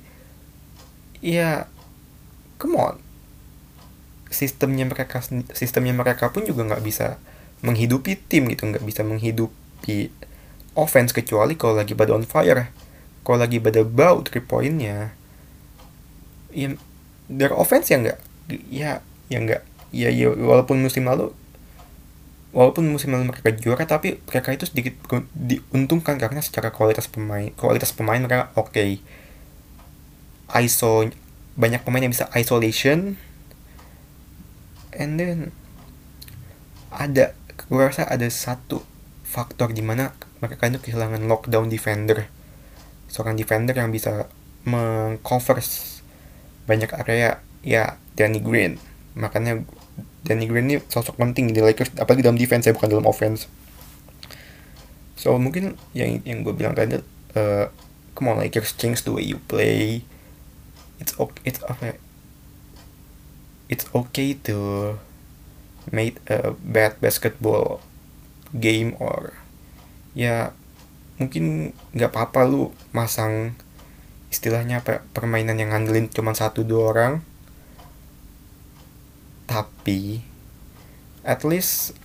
ya 1.21 1.69
come 2.57 2.77
on. 2.81 2.97
Sistemnya 4.33 4.89
mereka 4.89 5.21
sistemnya 5.53 5.93
mereka 5.93 6.33
pun 6.33 6.45
juga 6.45 6.65
nggak 6.65 6.81
bisa 6.81 7.21
menghidupi 7.61 8.17
tim 8.17 8.49
gitu 8.49 8.65
nggak 8.69 8.85
bisa 8.85 9.01
menghidupi 9.01 10.09
offense 10.77 11.11
kecuali 11.11 11.57
kalau 11.57 11.75
lagi 11.81 11.97
pada 11.97 12.15
on 12.15 12.23
fire 12.23 12.71
kalau 13.25 13.41
lagi 13.41 13.59
pada 13.59 13.83
bau 13.83 14.23
three 14.23 14.39
pointnya 14.39 15.11
ya 16.49 16.73
their 17.29 17.53
offense 17.53 17.89
yang 17.93 18.05
enggak 18.05 18.19
ya 18.69 19.05
yang 19.29 19.45
enggak 19.45 19.61
ya, 19.93 20.09
ya 20.09 20.33
walaupun 20.33 20.81
musim 20.81 21.05
lalu 21.05 21.33
walaupun 22.49 22.89
musim 22.89 23.13
lalu 23.13 23.29
mereka 23.29 23.53
juara 23.53 23.85
tapi 23.85 24.17
mereka 24.25 24.49
itu 24.53 24.65
sedikit 24.65 24.97
diuntungkan 25.37 26.17
karena 26.17 26.41
secara 26.41 26.73
kualitas 26.73 27.05
pemain 27.05 27.53
kualitas 27.53 27.93
pemain 27.93 28.21
mereka 28.21 28.49
oke. 28.57 28.73
Okay. 28.73 29.01
ISO 30.49 31.13
banyak 31.53 31.85
pemain 31.85 32.01
yang 32.01 32.13
bisa 32.13 32.25
isolation. 32.33 33.21
And 34.89 35.21
then 35.21 35.53
ada 36.89 37.37
gue 37.69 37.83
rasa 37.85 38.09
ada 38.09 38.25
satu 38.33 38.81
faktor 39.21 39.69
di 39.77 39.85
mana 39.85 40.17
mereka 40.41 40.65
itu 40.65 40.81
kehilangan 40.81 41.29
lockdown 41.29 41.69
defender. 41.69 42.25
Seorang 43.13 43.37
defender 43.37 43.77
yang 43.77 43.93
bisa 43.93 44.25
mengcover 44.65 45.61
banyak 46.69 46.93
area 46.93 47.41
ya 47.65 47.97
Danny 48.13 48.37
Green. 48.37 48.77
Makanya 49.17 49.65
Danny 50.21 50.45
Green 50.45 50.69
ini 50.69 50.77
sosok 50.85 51.17
penting 51.17 51.49
di 51.49 51.65
Lakers 51.65 51.97
apalagi 51.97 52.21
dalam 52.21 52.37
defense 52.37 52.69
ya 52.69 52.77
bukan 52.77 52.93
dalam 52.93 53.09
offense. 53.09 53.49
So 55.17 55.33
mungkin 55.41 55.81
yang 55.97 56.21
yang 56.21 56.45
gue 56.45 56.53
bilang 56.53 56.77
tadi 56.77 57.01
uh, 57.33 57.65
come 58.13 58.29
on 58.29 58.37
Lakers 58.37 58.77
change 58.77 59.01
the 59.01 59.11
way 59.11 59.25
you 59.25 59.41
play. 59.49 60.05
It's 61.01 61.17
okay 61.17 61.41
it's 61.49 61.63
apa 61.65 61.97
it's 63.71 63.89
okay 63.95 64.37
to 64.45 64.97
make 65.89 66.21
a 66.29 66.53
bad 66.59 67.01
basketball 67.01 67.81
game 68.53 68.93
or 69.01 69.33
ya 70.17 70.51
mungkin 71.21 71.75
nggak 71.93 72.11
apa-apa 72.15 72.49
lu 72.49 72.73
masang 72.91 73.53
istilahnya 74.29 74.85
apa 74.85 75.05
permainan 75.11 75.57
yang 75.57 75.73
ngandelin 75.73 76.09
cuma 76.09 76.37
satu 76.37 76.61
dua 76.65 76.93
orang. 76.93 77.13
Tapi 79.49 80.21
at 81.25 81.41
least 81.45 81.97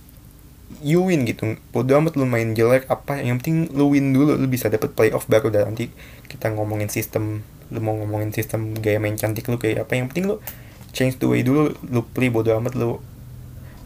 you 0.81 1.05
win 1.05 1.29
gitu. 1.29 1.57
Bodo 1.69 1.97
amat 2.01 2.17
lu 2.17 2.25
main 2.25 2.57
jelek 2.57 2.89
apa 2.89 3.21
yang 3.21 3.37
penting 3.41 3.69
lu 3.73 3.93
win 3.93 4.11
dulu 4.13 4.37
lu 4.37 4.47
bisa 4.49 4.67
dapet 4.67 4.93
playoff 4.97 5.29
baru 5.29 5.53
dan 5.53 5.73
nanti 5.73 5.93
kita 6.25 6.49
ngomongin 6.53 6.89
sistem 6.89 7.45
lu 7.73 7.81
mau 7.81 7.97
ngomongin 7.97 8.29
sistem 8.29 8.77
gaya 8.77 9.01
main 9.01 9.17
cantik 9.17 9.49
lu 9.49 9.57
kayak 9.57 9.89
apa 9.89 9.97
yang 9.97 10.05
penting 10.09 10.29
lu 10.29 10.37
change 10.93 11.17
the 11.17 11.25
way 11.25 11.41
dulu 11.41 11.73
lu 11.81 12.01
play 12.13 12.29
bodo 12.29 12.53
amat 12.61 12.77
lu 12.77 13.01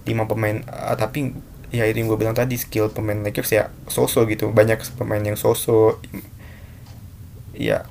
lima 0.04 0.28
pemain 0.28 0.64
uh, 0.68 0.96
tapi 1.00 1.32
ya 1.70 1.86
itu 1.86 2.02
yang 2.02 2.10
gue 2.10 2.18
bilang 2.18 2.34
tadi 2.34 2.58
skill 2.58 2.90
pemain 2.90 3.22
Lakers 3.22 3.52
ya 3.54 3.64
sosok 3.88 4.34
gitu. 4.34 4.50
Banyak 4.50 4.82
pemain 4.98 5.22
yang 5.22 5.38
sosok 5.38 6.02
ya 7.54 7.86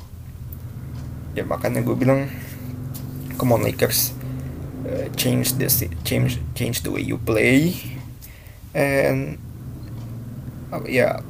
ya 1.38 1.46
makanya 1.46 1.86
gue 1.86 1.94
bilang 1.94 2.26
come 3.38 3.54
on 3.54 3.62
Lakers. 3.62 4.18
Uh, 4.88 5.06
change 5.14 5.54
the 5.60 5.68
change 6.02 6.42
change 6.58 6.82
the 6.82 6.90
way 6.90 7.04
you 7.04 7.14
play. 7.14 7.78
And 8.74 9.38
uh, 10.74 10.82
ya 10.90 11.22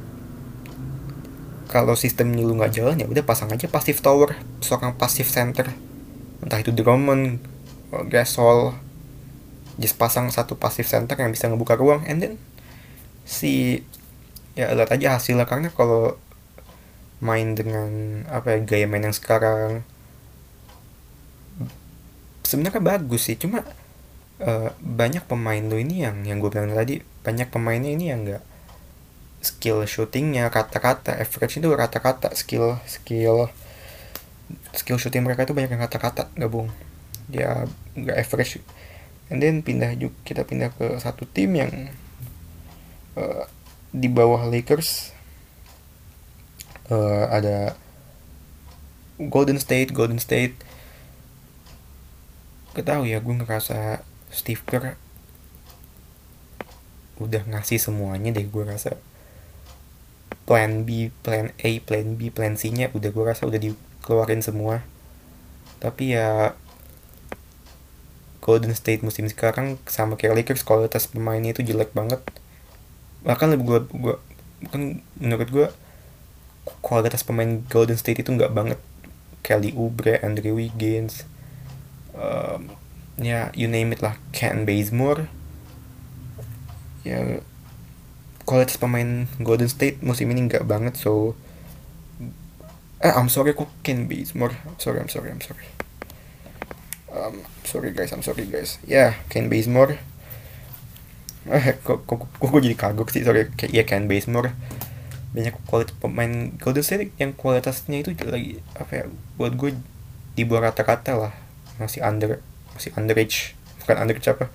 kalau 1.69 1.93
sistemnya 1.93 2.41
lu 2.41 2.57
nggak 2.57 2.81
jalan 2.81 2.97
ya 2.97 3.05
udah 3.05 3.21
pasang 3.21 3.53
aja 3.53 3.69
passive 3.69 4.01
tower 4.01 4.33
seorang 4.65 4.97
passive 4.97 5.29
center. 5.29 5.69
Entah 6.41 6.57
itu 6.57 6.73
Drummond 6.73 7.43
Gasol 8.09 8.73
just 9.77 9.95
pasang 10.01 10.33
satu 10.33 10.57
passive 10.57 10.89
center 10.89 11.15
yang 11.15 11.29
bisa 11.29 11.45
ngebuka 11.45 11.77
ruang 11.77 12.03
and 12.09 12.19
then 12.19 12.33
si 13.23 13.85
ya 14.57 14.73
lihat 14.73 14.89
aja 14.89 15.21
hasilnya. 15.21 15.45
Karena 15.45 15.69
kalau 15.69 16.17
main 17.19 17.53
dengan 17.53 18.23
apa 18.31 18.55
ya 18.55 18.59
gaya 18.63 18.85
main 18.87 19.03
yang 19.03 19.15
sekarang 19.15 19.83
sebenarnya 22.49 22.81
bagus 22.81 23.29
sih 23.29 23.37
cuma 23.37 23.61
uh, 24.41 24.73
banyak 24.81 25.21
pemain 25.29 25.61
lo 25.61 25.77
ini 25.77 26.01
yang 26.01 26.25
yang 26.25 26.41
gue 26.41 26.49
bilang 26.49 26.73
tadi 26.73 27.05
banyak 27.21 27.53
pemainnya 27.53 27.93
ini 27.93 28.09
yang 28.09 28.25
enggak 28.25 28.43
skill 29.39 29.87
shootingnya 29.87 30.51
kata-kata 30.51 31.15
average 31.15 31.61
itu 31.61 31.69
rata-kata 31.71 32.33
skill 32.35 32.81
skill 32.83 33.47
skill 34.73 34.99
shooting 34.99 35.23
mereka 35.23 35.45
itu 35.47 35.53
banyak 35.55 35.71
yang 35.71 35.83
kata-kata 35.85 36.29
gabung. 36.35 36.69
Ya 37.29 37.69
nggak 37.95 38.17
average. 38.17 38.61
And 39.29 39.39
then 39.39 39.61
pindah 39.61 39.93
juga 39.95 40.17
kita 40.25 40.41
pindah 40.43 40.73
ke 40.73 40.97
satu 40.97 41.29
tim 41.29 41.53
yang 41.53 41.93
uh, 43.13 43.45
di 43.93 44.09
bawah 44.09 44.49
Lakers 44.49 45.13
uh, 46.89 47.29
ada 47.29 47.77
Golden 49.21 49.61
State 49.61 49.93
Golden 49.93 50.17
State 50.17 50.57
ketahui 52.77 53.13
ya 53.13 53.19
gue 53.19 53.35
ngerasa 53.35 54.05
Steve 54.29 54.61
Kerr 54.65 54.95
udah 57.19 57.43
ngasih 57.51 57.77
semuanya 57.77 58.31
deh. 58.31 58.47
Gue 58.47 58.63
rasa 58.63 58.95
plan 60.47 60.87
B, 60.87 61.13
plan 61.21 61.53
A, 61.61 61.71
plan 61.83 62.17
B, 62.17 62.33
plan 62.33 62.57
C 62.57 62.73
nya 62.73 62.89
udah 62.95 63.09
gue 63.13 63.25
rasa 63.25 63.45
udah 63.45 63.59
dikeluarin 63.59 64.41
semua. 64.41 64.81
Tapi 65.83 66.15
ya 66.15 66.57
Golden 68.39 68.73
State 68.73 69.05
musim 69.05 69.29
sekarang 69.29 69.77
sama 69.85 70.17
kayak 70.17 70.41
Lakers 70.41 70.65
kualitas 70.65 71.05
pemainnya 71.05 71.53
itu 71.53 71.61
jelek 71.61 71.93
banget. 71.93 72.23
Bahkan 73.21 73.53
lebih 73.53 73.65
gue 73.67 73.79
gue 73.93 74.15
kan 74.71 75.03
menurut 75.19 75.49
gue 75.51 75.67
kualitas 76.81 77.21
pemain 77.21 77.61
Golden 77.67 77.99
State 77.99 78.23
itu 78.23 78.31
nggak 78.31 78.55
banget. 78.55 78.79
Kelly 79.39 79.71
Oubre, 79.73 80.19
Andrew 80.19 80.59
Wiggins, 80.59 81.23
um, 82.19 82.75
ya 83.15 83.49
you 83.55 83.71
name 83.71 83.95
it 83.95 84.03
lah, 84.03 84.19
Ken 84.35 84.67
Bazemore, 84.67 85.31
ya 87.07 87.39
kualitas 88.43 88.75
pemain 88.75 89.29
Golden 89.39 89.71
State 89.71 90.03
musim 90.03 90.27
ini 90.33 90.49
nggak 90.49 90.65
banget 90.65 90.97
so 90.97 91.37
eh 92.99 93.13
I'm 93.13 93.31
sorry 93.31 93.55
kok 93.55 93.71
Ken 93.81 94.11
Bazemore, 94.11 94.59
I'm 94.67 94.77
sorry 94.81 94.99
I'm 94.99 95.07
sorry 95.07 95.31
I'm 95.31 95.39
sorry. 95.39 95.67
Um, 97.09 97.41
sorry 97.65 97.89
guys 97.95 98.13
I'm 98.13 98.21
sorry 98.21 98.45
guys. 98.45 98.77
Ya 98.85 98.93
yeah, 98.93 99.11
Ken 99.31 99.49
Bazemore. 99.49 99.97
Eh 101.49 101.79
kok 101.81 102.05
kok 102.05 102.27
kok 102.27 102.47
gue 102.51 102.61
jadi 102.69 102.77
kagok 102.77 103.09
sih? 103.09 103.25
Sorry 103.25 103.49
ya 103.71 103.83
Ken 103.87 104.05
Bazemore. 104.05 104.53
Banyak 105.33 105.57
kualitas 105.65 105.95
pemain 105.97 106.53
Golden 106.57 106.85
State 106.85 107.13
yang 107.17 107.33
kualitasnya 107.33 108.01
itu 108.01 108.13
lagi 108.25 108.61
apa 108.77 108.91
ya 108.93 109.03
buat 109.37 109.53
gue 109.57 109.77
di 110.33 110.43
bawah 110.45 110.69
rata-rata 110.69 111.13
lah 111.17 111.33
masih 111.79 112.03
under 112.03 112.43
masih 112.75 112.91
underage 112.99 113.55
bukan 113.83 113.95
underage 114.05 114.27
apa. 114.29 114.51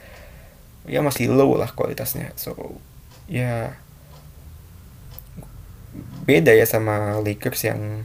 Ya 0.84 1.00
masih 1.00 1.32
low 1.32 1.56
lah 1.56 1.72
kualitasnya. 1.72 2.30
So 2.36 2.78
ya 3.26 3.80
beda 6.28 6.52
ya 6.52 6.68
sama 6.68 7.18
Lakers 7.24 7.64
yang 7.66 8.04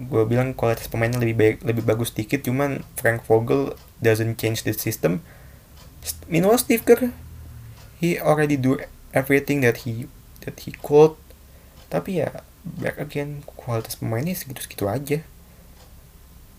gue 0.00 0.22
bilang 0.24 0.56
kualitas 0.56 0.88
pemainnya 0.88 1.20
lebih 1.20 1.36
baik 1.36 1.56
lebih 1.66 1.84
bagus 1.84 2.14
dikit. 2.14 2.46
Cuman 2.46 2.86
Frank 2.96 3.26
Vogel 3.26 3.74
doesn't 4.00 4.38
change 4.38 4.62
the 4.64 4.72
system. 4.72 5.20
Meanwhile 6.30 6.62
Steve 6.62 6.86
Kerr 6.86 7.12
he 8.00 8.16
already 8.16 8.56
do 8.56 8.80
everything 9.12 9.60
that 9.60 9.84
he 9.84 10.08
that 10.46 10.64
he 10.64 10.72
could. 10.80 11.18
Tapi 11.90 12.22
ya 12.22 12.46
back 12.62 12.96
again 13.02 13.42
kualitas 13.44 13.98
pemainnya 13.98 14.36
segitu-segitu 14.36 14.86
aja 14.86 15.18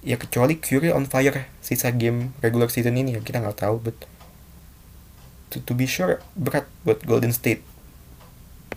ya 0.01 0.17
kecuali 0.17 0.57
Curry 0.57 0.89
on 0.89 1.05
fire 1.05 1.45
sisa 1.61 1.93
game 1.93 2.33
regular 2.41 2.73
season 2.73 2.97
ini 2.97 3.17
ya 3.17 3.21
kita 3.21 3.37
nggak 3.37 3.61
tahu 3.61 3.77
but 3.77 3.97
to, 5.53 5.61
to 5.61 5.77
be 5.77 5.85
sure 5.85 6.17
berat 6.33 6.65
buat 6.87 7.03
Golden 7.05 7.29
State. 7.35 7.61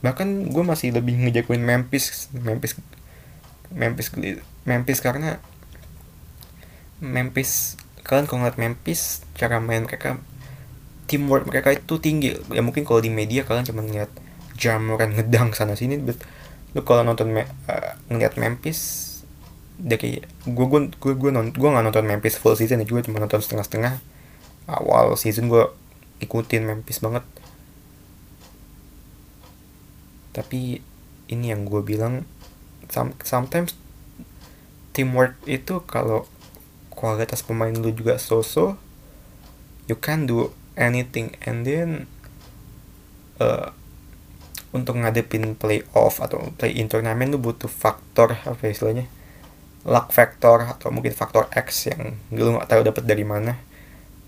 Bahkan 0.05 0.53
gue 0.53 0.65
masih 0.67 0.93
lebih 0.93 1.17
ngejagoin 1.17 1.65
Memphis 1.65 2.29
Memphis 2.35 2.77
Memphis 3.73 4.13
Memphis 4.69 4.99
karena 5.01 5.41
Memphis 7.01 7.81
kalian 8.05 8.29
kalau 8.29 8.45
ngeliat 8.45 8.61
Memphis 8.61 9.25
cara 9.33 9.65
main 9.65 9.89
mereka 9.89 10.21
teamwork 11.09 11.49
mereka 11.49 11.73
itu 11.73 11.97
tinggi. 11.97 12.37
Ya 12.53 12.61
mungkin 12.61 12.85
kalau 12.85 13.01
di 13.01 13.09
media 13.09 13.49
kalian 13.49 13.65
cuma 13.65 13.81
ngeliat 13.81 14.13
jamuran 14.61 15.17
ngedang 15.17 15.57
sana 15.57 15.73
sini 15.73 15.97
but 15.97 16.21
lu 16.75 16.83
kalau 16.83 17.07
nonton 17.07 17.31
uh, 17.33 17.47
ngeliat 18.11 18.35
Memphis 18.37 19.13
dari 19.75 20.23
gue 20.47 20.67
gue 20.71 20.81
gue 20.95 21.15
gue 21.19 21.31
non 21.35 21.51
gue 21.51 21.69
nggak 21.69 21.85
nonton 21.85 22.07
Memphis 22.07 22.39
full 22.39 22.55
season 22.55 22.83
ya 22.83 22.87
juga 22.87 23.03
cuma 23.03 23.19
nonton 23.19 23.43
setengah 23.43 23.67
setengah 23.67 23.95
awal 24.71 25.19
season 25.19 25.51
gue 25.51 25.65
ikutin 26.23 26.65
Memphis 26.65 27.03
banget. 27.03 27.25
Tapi 30.35 30.83
ini 31.31 31.47
yang 31.51 31.67
gue 31.67 31.83
bilang 31.83 32.27
sometimes 33.23 33.75
teamwork 34.95 35.35
itu 35.51 35.83
kalau 35.85 36.31
kualitas 36.95 37.43
pemain 37.43 37.75
lu 37.75 37.91
juga 37.91 38.17
so-so 38.17 38.79
you 39.91 39.99
can 39.99 40.25
do 40.25 40.55
anything. 40.79 41.35
And 41.43 41.67
then 41.67 41.89
uh, 43.43 43.75
untuk 44.75 44.99
ngadepin 44.99 45.55
playoff 45.55 46.19
atau 46.19 46.51
play 46.59 46.75
in 46.75 46.91
turnamen 46.91 47.31
lu 47.31 47.39
butuh 47.39 47.71
faktor 47.71 48.39
apa 48.43 48.59
ya 48.67 48.71
istilahnya 48.75 49.07
luck 49.85 50.11
factor 50.16 50.64
atau 50.64 50.88
mungkin 50.88 51.12
faktor 51.12 51.44
X 51.53 51.92
yang 51.92 52.16
lu 52.33 52.57
nggak 52.57 52.68
tahu 52.73 52.81
dapat 52.85 53.05
dari 53.05 53.23
mana. 53.23 53.61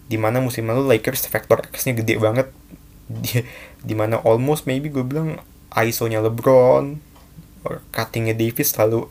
Di 0.07 0.21
mana 0.21 0.38
musim 0.38 0.69
lalu 0.69 0.87
Lakers 0.87 1.27
faktor 1.27 1.64
X 1.73 1.88
nya 1.88 1.97
gede 1.97 2.21
banget. 2.21 2.53
Di 3.09 3.42
di 3.81 3.95
mana 3.97 4.21
almost 4.23 4.69
maybe 4.69 4.92
gue 4.92 5.03
bilang 5.03 5.40
ISO 5.73 6.07
nya 6.07 6.21
LeBron 6.21 7.01
or 7.66 7.83
cuttingnya 7.90 8.37
Davis 8.37 8.77
selalu 8.77 9.11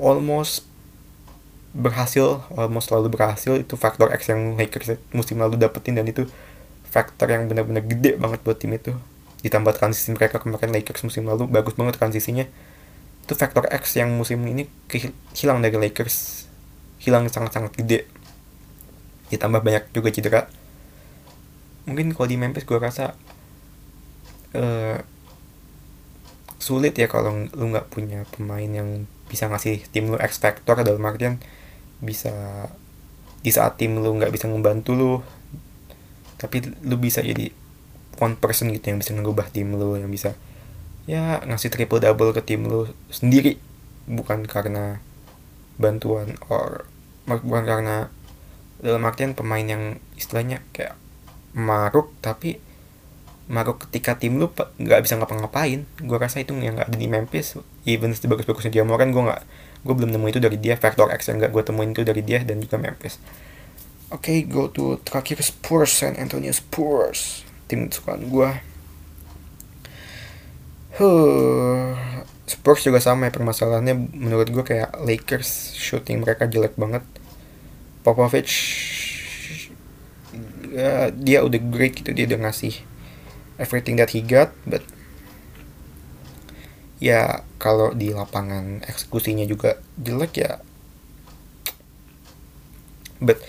almost 0.00 0.66
berhasil 1.76 2.42
almost 2.56 2.88
selalu 2.88 3.12
berhasil. 3.12 3.52
Itu 3.60 3.76
faktor 3.76 4.10
X 4.16 4.32
yang 4.32 4.56
Lakers 4.56 4.96
musim 5.12 5.38
lalu 5.38 5.60
dapetin 5.60 6.00
dan 6.00 6.08
itu 6.08 6.24
faktor 6.88 7.28
yang 7.28 7.44
benar-benar 7.44 7.84
gede 7.84 8.16
banget 8.16 8.40
buat 8.40 8.56
tim 8.56 8.72
itu. 8.72 8.96
Ditambah 9.44 9.76
transisi 9.76 10.10
mereka 10.16 10.40
kemarin 10.40 10.72
Lakers 10.72 11.04
musim 11.04 11.28
lalu 11.28 11.44
bagus 11.46 11.76
banget 11.76 12.00
transisinya 12.00 12.48
itu 13.28 13.36
faktor 13.36 13.68
X 13.68 14.00
yang 14.00 14.16
musim 14.16 14.40
ini 14.48 14.64
hilang 15.36 15.60
dari 15.60 15.76
Lakers. 15.76 16.48
Hilang 16.96 17.28
sangat-sangat 17.28 17.76
gede. 17.76 18.08
Ditambah 19.28 19.60
banyak 19.60 19.92
juga 19.92 20.08
cedera. 20.08 20.48
Mungkin 21.84 22.16
kalau 22.16 22.24
di 22.24 22.40
Memphis 22.40 22.64
gue 22.64 22.80
rasa 22.80 23.12
uh, 24.56 24.96
sulit 26.56 26.96
ya 26.96 27.04
kalau 27.04 27.52
lu 27.52 27.64
nggak 27.68 27.92
punya 27.92 28.24
pemain 28.32 28.64
yang 28.64 29.04
bisa 29.28 29.44
ngasih 29.52 29.84
tim 29.92 30.08
lu 30.08 30.16
X 30.16 30.40
factor. 30.40 30.80
Dalam 30.80 31.04
artian 31.04 31.36
bisa 32.00 32.32
di 33.44 33.52
saat 33.52 33.76
tim 33.76 34.00
lu 34.00 34.08
nggak 34.16 34.32
bisa 34.32 34.48
ngebantu 34.48 34.96
lu 34.96 35.12
tapi 36.40 36.62
lu 36.86 36.96
bisa 36.96 37.20
jadi 37.20 37.50
one 38.18 38.40
person 38.40 38.70
gitu 38.70 38.94
yang 38.94 38.98
bisa 38.98 39.12
ngubah 39.12 39.50
tim 39.50 39.74
lu 39.74 39.98
yang 39.98 40.08
bisa 40.08 40.34
ya 41.08 41.40
ngasih 41.40 41.72
triple 41.72 42.04
double 42.04 42.36
ke 42.36 42.44
tim 42.44 42.68
lu 42.68 42.92
sendiri. 43.08 43.56
Bukan 44.04 44.44
karena 44.44 45.00
bantuan 45.80 46.36
or 46.52 46.84
bukan 47.24 47.64
karena 47.64 48.12
dalam 48.78 49.02
artian 49.08 49.32
pemain 49.32 49.64
yang 49.64 49.96
istilahnya 50.20 50.60
kayak 50.76 50.94
maruk 51.56 52.12
tapi 52.20 52.60
maruk 53.48 53.88
ketika 53.88 54.20
tim 54.20 54.36
lu 54.36 54.52
nggak 54.52 55.00
bisa 55.00 55.16
ngapa-ngapain. 55.16 55.88
Gue 56.04 56.18
rasa 56.20 56.44
itu 56.44 56.52
yang 56.60 56.76
nggak 56.76 56.92
ada 56.92 56.98
di 57.00 57.08
Memphis. 57.08 57.56
Even 57.88 58.12
sebagus-bagusnya 58.12 58.68
dia 58.68 58.84
kan 58.84 59.08
gue 59.08 59.22
nggak 59.24 59.42
gue 59.88 59.94
belum 59.96 60.12
nemu 60.12 60.26
itu 60.28 60.40
dari 60.44 60.60
dia. 60.60 60.76
Faktor 60.76 61.08
X 61.16 61.32
yang 61.32 61.40
nggak 61.40 61.56
gue 61.56 61.62
temuin 61.64 61.96
itu 61.96 62.04
dari 62.04 62.20
dia 62.20 62.44
dan 62.44 62.60
juga 62.60 62.76
Memphis. 62.76 63.16
Oke 64.12 64.32
okay, 64.32 64.38
go 64.44 64.68
to 64.68 65.00
terakhir 65.04 65.40
Spurs 65.40 66.04
San 66.04 66.20
Antonio 66.20 66.52
Spurs. 66.52 67.48
Tim 67.64 67.88
kesukaan 67.88 68.28
gue 68.28 68.67
Spurs 72.48 72.82
juga 72.82 72.98
sama 72.98 73.30
ya 73.30 73.32
permasalahannya 73.32 74.10
menurut 74.10 74.50
gue 74.50 74.64
kayak 74.66 74.98
Lakers 74.98 75.78
shooting 75.78 76.26
mereka 76.26 76.50
jelek 76.50 76.74
banget. 76.74 77.06
Popovich 78.02 78.54
ya, 80.74 81.14
dia 81.14 81.44
udah 81.46 81.60
great 81.70 81.98
gitu 81.98 82.10
dia 82.14 82.24
udah 82.26 82.48
ngasih 82.48 82.82
everything 83.58 83.98
that 83.98 84.10
he 84.14 84.22
got 84.22 84.54
but 84.64 84.82
ya 86.98 87.46
kalau 87.62 87.94
di 87.94 88.10
lapangan 88.10 88.82
eksekusinya 88.86 89.46
juga 89.46 89.78
jelek 89.98 90.32
ya. 90.34 90.52
But 93.18 93.42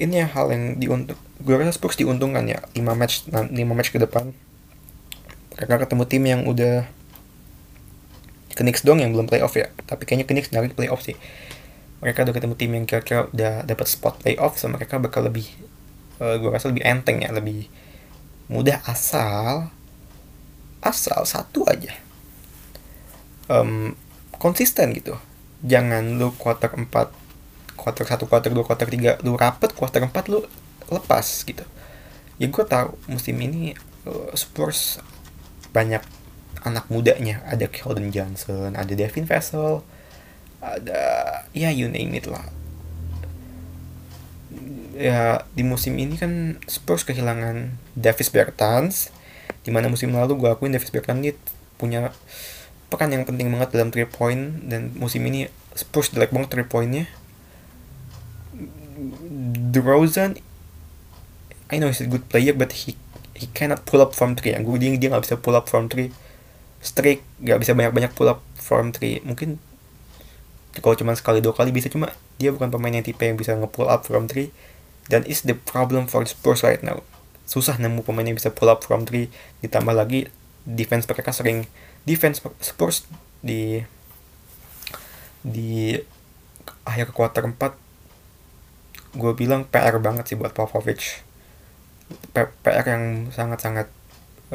ini 0.00 0.24
ya 0.24 0.26
hal 0.28 0.52
yang 0.52 0.64
diuntung 0.80 1.20
gue 1.44 1.54
rasa 1.54 1.76
Spurs 1.76 1.96
diuntungkan 1.96 2.44
ya 2.48 2.60
5 2.72 2.82
match 2.96 3.28
5 3.28 3.52
match 3.52 3.92
ke 3.92 4.00
depan 4.00 4.32
mereka 5.54 5.86
ketemu 5.86 6.04
tim 6.10 6.22
yang 6.26 6.42
udah 6.46 6.86
Knicks 8.54 8.86
dong 8.86 9.02
yang 9.02 9.10
belum 9.10 9.26
playoff 9.26 9.58
ya. 9.58 9.70
Tapi 9.86 10.06
kayaknya 10.06 10.26
Knicks 10.30 10.50
dari 10.54 10.70
playoff 10.70 11.02
sih. 11.02 11.18
Mereka 11.98 12.22
udah 12.22 12.34
ketemu 12.34 12.54
tim 12.54 12.70
yang 12.70 12.84
kira-kira 12.86 13.26
udah 13.34 13.66
dapat 13.66 13.86
spot 13.90 14.22
playoff 14.22 14.60
so 14.60 14.70
mereka 14.70 15.02
bakal 15.02 15.26
lebih 15.26 15.50
uh, 16.22 16.38
gue 16.38 16.50
rasa 16.52 16.70
lebih 16.70 16.84
enteng 16.84 17.24
ya 17.24 17.32
lebih 17.34 17.66
mudah 18.46 18.78
asal 18.86 19.72
asal 20.84 21.24
satu 21.26 21.66
aja. 21.66 21.96
Um, 23.50 23.98
konsisten 24.36 24.92
gitu. 24.94 25.16
Jangan 25.64 26.20
lu 26.20 26.30
quarter 26.36 26.70
4 26.70 26.92
quarter 27.74 28.04
1 28.04 28.30
quarter 28.30 28.50
2 28.52 28.68
quarter 28.68 28.86
3 28.86 29.24
lu 29.24 29.34
rapet 29.34 29.72
quarter 29.72 30.04
4 30.04 30.12
lu 30.30 30.44
lepas 30.92 31.24
gitu. 31.24 31.64
Ya 32.36 32.46
gue 32.46 32.64
tahu 32.68 33.00
musim 33.08 33.34
ini 33.40 33.74
uh, 34.04 34.30
Spurs 34.36 35.00
banyak 35.74 36.00
anak 36.62 36.86
mudanya. 36.88 37.42
Ada 37.44 37.66
Keldon 37.66 38.14
Johnson 38.14 38.78
ada 38.78 38.92
Devin 38.94 39.26
Vassell 39.26 39.82
ada 40.62 41.02
ya 41.52 41.68
you 41.68 41.90
name 41.90 42.14
it 42.16 42.30
lah. 42.30 42.46
Ya 44.94 45.42
di 45.52 45.66
musim 45.66 45.98
ini 45.98 46.14
kan 46.14 46.62
Spurs 46.70 47.02
kehilangan 47.02 47.74
Davis 47.98 48.30
Bertans 48.30 49.10
di 49.66 49.74
mana 49.74 49.90
musim 49.90 50.14
lalu 50.14 50.38
gue 50.38 50.48
akuin 50.48 50.70
Davis 50.70 50.94
Bertans 50.94 51.18
ini 51.18 51.34
punya 51.76 52.14
pekan 52.88 53.10
yang 53.10 53.26
penting 53.26 53.50
banget 53.50 53.74
dalam 53.74 53.90
3 53.90 54.06
point 54.06 54.70
dan 54.70 54.94
musim 54.94 55.26
ini 55.26 55.50
Spurs 55.74 56.14
jelek 56.14 56.30
banget 56.30 56.62
3 56.62 56.70
pointnya. 56.70 57.10
DeRozan 59.74 60.38
I 61.68 61.82
know 61.82 61.90
he's 61.90 61.98
a 61.98 62.06
good 62.06 62.30
player 62.30 62.54
but 62.54 62.70
he 62.86 62.94
he 63.44 63.46
cannot 63.52 63.84
pull 63.84 64.00
up 64.00 64.16
from 64.16 64.32
3 64.32 64.56
gue 64.64 64.76
dia 64.80 64.96
dia 64.96 65.08
nggak 65.12 65.24
bisa 65.28 65.36
pull 65.36 65.52
up 65.52 65.68
from 65.68 65.92
3 65.92 66.08
streak 66.80 67.20
nggak 67.44 67.60
bisa 67.60 67.76
banyak-banyak 67.76 68.12
pull 68.16 68.32
up 68.32 68.40
from 68.56 68.96
3 68.96 69.20
mungkin 69.28 69.60
kalau 70.82 70.98
cuma 70.98 71.14
sekali 71.14 71.38
dua 71.38 71.54
kali 71.54 71.70
bisa. 71.70 71.86
Cuma 71.86 72.10
dia 72.40 72.50
bukan 72.50 72.72
pemain 72.72 72.90
yang 72.90 73.06
tipe 73.06 73.22
yang 73.22 73.38
bisa 73.38 73.54
nge-pull 73.54 73.86
up 73.86 74.02
from 74.02 74.26
3 74.26 74.50
dan 75.06 75.22
is 75.28 75.44
the 75.46 75.54
problem 75.54 76.08
for 76.10 76.24
Spurs 76.26 76.64
right 76.66 76.82
now. 76.82 77.04
Susah 77.44 77.76
nemu 77.76 78.02
pemain 78.02 78.24
yang 78.24 78.34
bisa 78.34 78.48
pull 78.50 78.72
up 78.72 78.80
from 78.82 79.04
three. 79.04 79.28
Ditambah 79.60 79.92
lagi 79.92 80.32
defense 80.64 81.04
mereka 81.04 81.30
sering. 81.30 81.68
Defense 82.08 82.40
Spurs 82.64 83.04
di 83.44 83.84
di 85.44 85.92
akhir 86.88 87.12
kuarter 87.12 87.44
4 87.44 87.76
gue 89.14 89.32
bilang 89.36 89.68
PR 89.68 90.00
banget 90.00 90.32
sih 90.32 90.36
buat 90.40 90.56
Popovich 90.56 91.20
PR 92.34 92.86
yang 92.86 93.30
sangat-sangat 93.30 93.88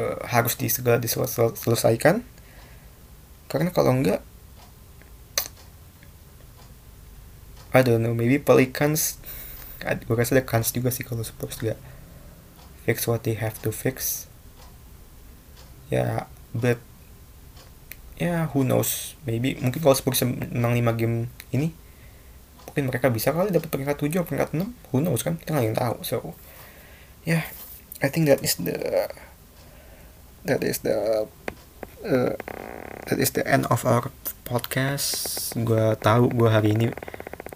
uh, 0.00 0.18
harus 0.26 0.56
disegala 0.56 1.00
diselesaikan. 1.00 2.24
Karena 3.50 3.74
kalau 3.74 3.94
enggak 3.94 4.22
I 7.70 7.86
don't 7.86 8.02
know 8.02 8.14
maybe 8.18 8.42
Pelicans 8.42 9.22
gue 9.80 10.12
rasa 10.12 10.36
ada 10.36 10.44
kans 10.44 10.74
juga 10.74 10.92
sih 10.92 11.06
kalau 11.06 11.24
Spurs 11.24 11.56
gak 11.64 11.78
fix 12.84 13.08
what 13.08 13.24
they 13.24 13.38
have 13.38 13.56
to 13.64 13.72
fix. 13.72 14.28
Ya 15.88 15.96
yeah, 15.96 16.16
but 16.52 16.78
ya 18.20 18.26
yeah, 18.26 18.42
who 18.52 18.66
knows 18.66 19.16
maybe 19.24 19.56
mungkin 19.56 19.80
kalau 19.80 19.96
Spurs 19.96 20.20
menang 20.26 20.76
5 20.76 21.00
game 21.00 21.16
ini 21.56 21.72
mungkin 22.68 22.86
mereka 22.92 23.08
bisa 23.08 23.32
kali 23.32 23.48
dapat 23.50 23.72
peringkat 23.72 23.96
7 23.96 24.20
atau 24.20 24.26
peringkat 24.28 24.50
6 24.54 24.92
who 24.92 25.00
knows 25.00 25.24
kan 25.24 25.40
kita 25.40 25.56
nggak 25.56 25.66
yang 25.72 25.78
tahu 25.78 25.96
so 26.04 26.36
yeah 27.24 27.44
I 28.00 28.08
think 28.08 28.32
that 28.32 28.40
is 28.40 28.56
the 28.56 28.76
that 30.48 30.64
is 30.64 30.80
the 30.80 31.28
uh, 32.04 32.34
that 33.08 33.18
is 33.20 33.30
the 33.36 33.44
end 33.44 33.68
of 33.68 33.84
our 33.84 34.08
podcast. 34.48 35.52
Gue 35.56 35.96
tahu 36.00 36.32
gue 36.32 36.48
hari 36.48 36.72
ini 36.72 36.86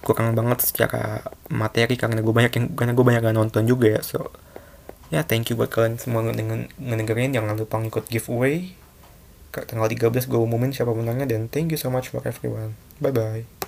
kurang 0.05 0.37
banget 0.37 0.61
secara 0.69 1.25
materi 1.49 1.97
karena 1.97 2.21
gue 2.21 2.35
banyak 2.35 2.53
yang 2.61 2.67
karena 2.77 2.93
gue 2.93 3.05
banyak 3.09 3.25
gak 3.25 3.37
nonton 3.41 3.65
juga 3.65 3.89
ya 3.89 4.05
so 4.05 4.29
ya 5.09 5.21
yeah, 5.21 5.25
thank 5.25 5.49
you 5.49 5.57
buat 5.57 5.73
kalian 5.73 5.97
semua 5.97 6.21
dengan 6.29 6.69
ngedengerin. 6.77 7.33
Jangan 7.33 7.57
lupa 7.57 7.81
ngikut 7.81 8.05
giveaway. 8.13 8.77
Tanggal 9.55 9.87
13 9.87 10.29
gue 10.29 10.41
umumin 10.41 10.75
siapa 10.75 10.93
menangnya 10.93 11.31
dan 11.31 11.49
thank 11.49 11.73
you 11.73 11.81
so 11.81 11.89
much 11.89 12.13
for 12.13 12.21
everyone. 12.27 12.77
Bye 13.01 13.15
bye 13.15 13.64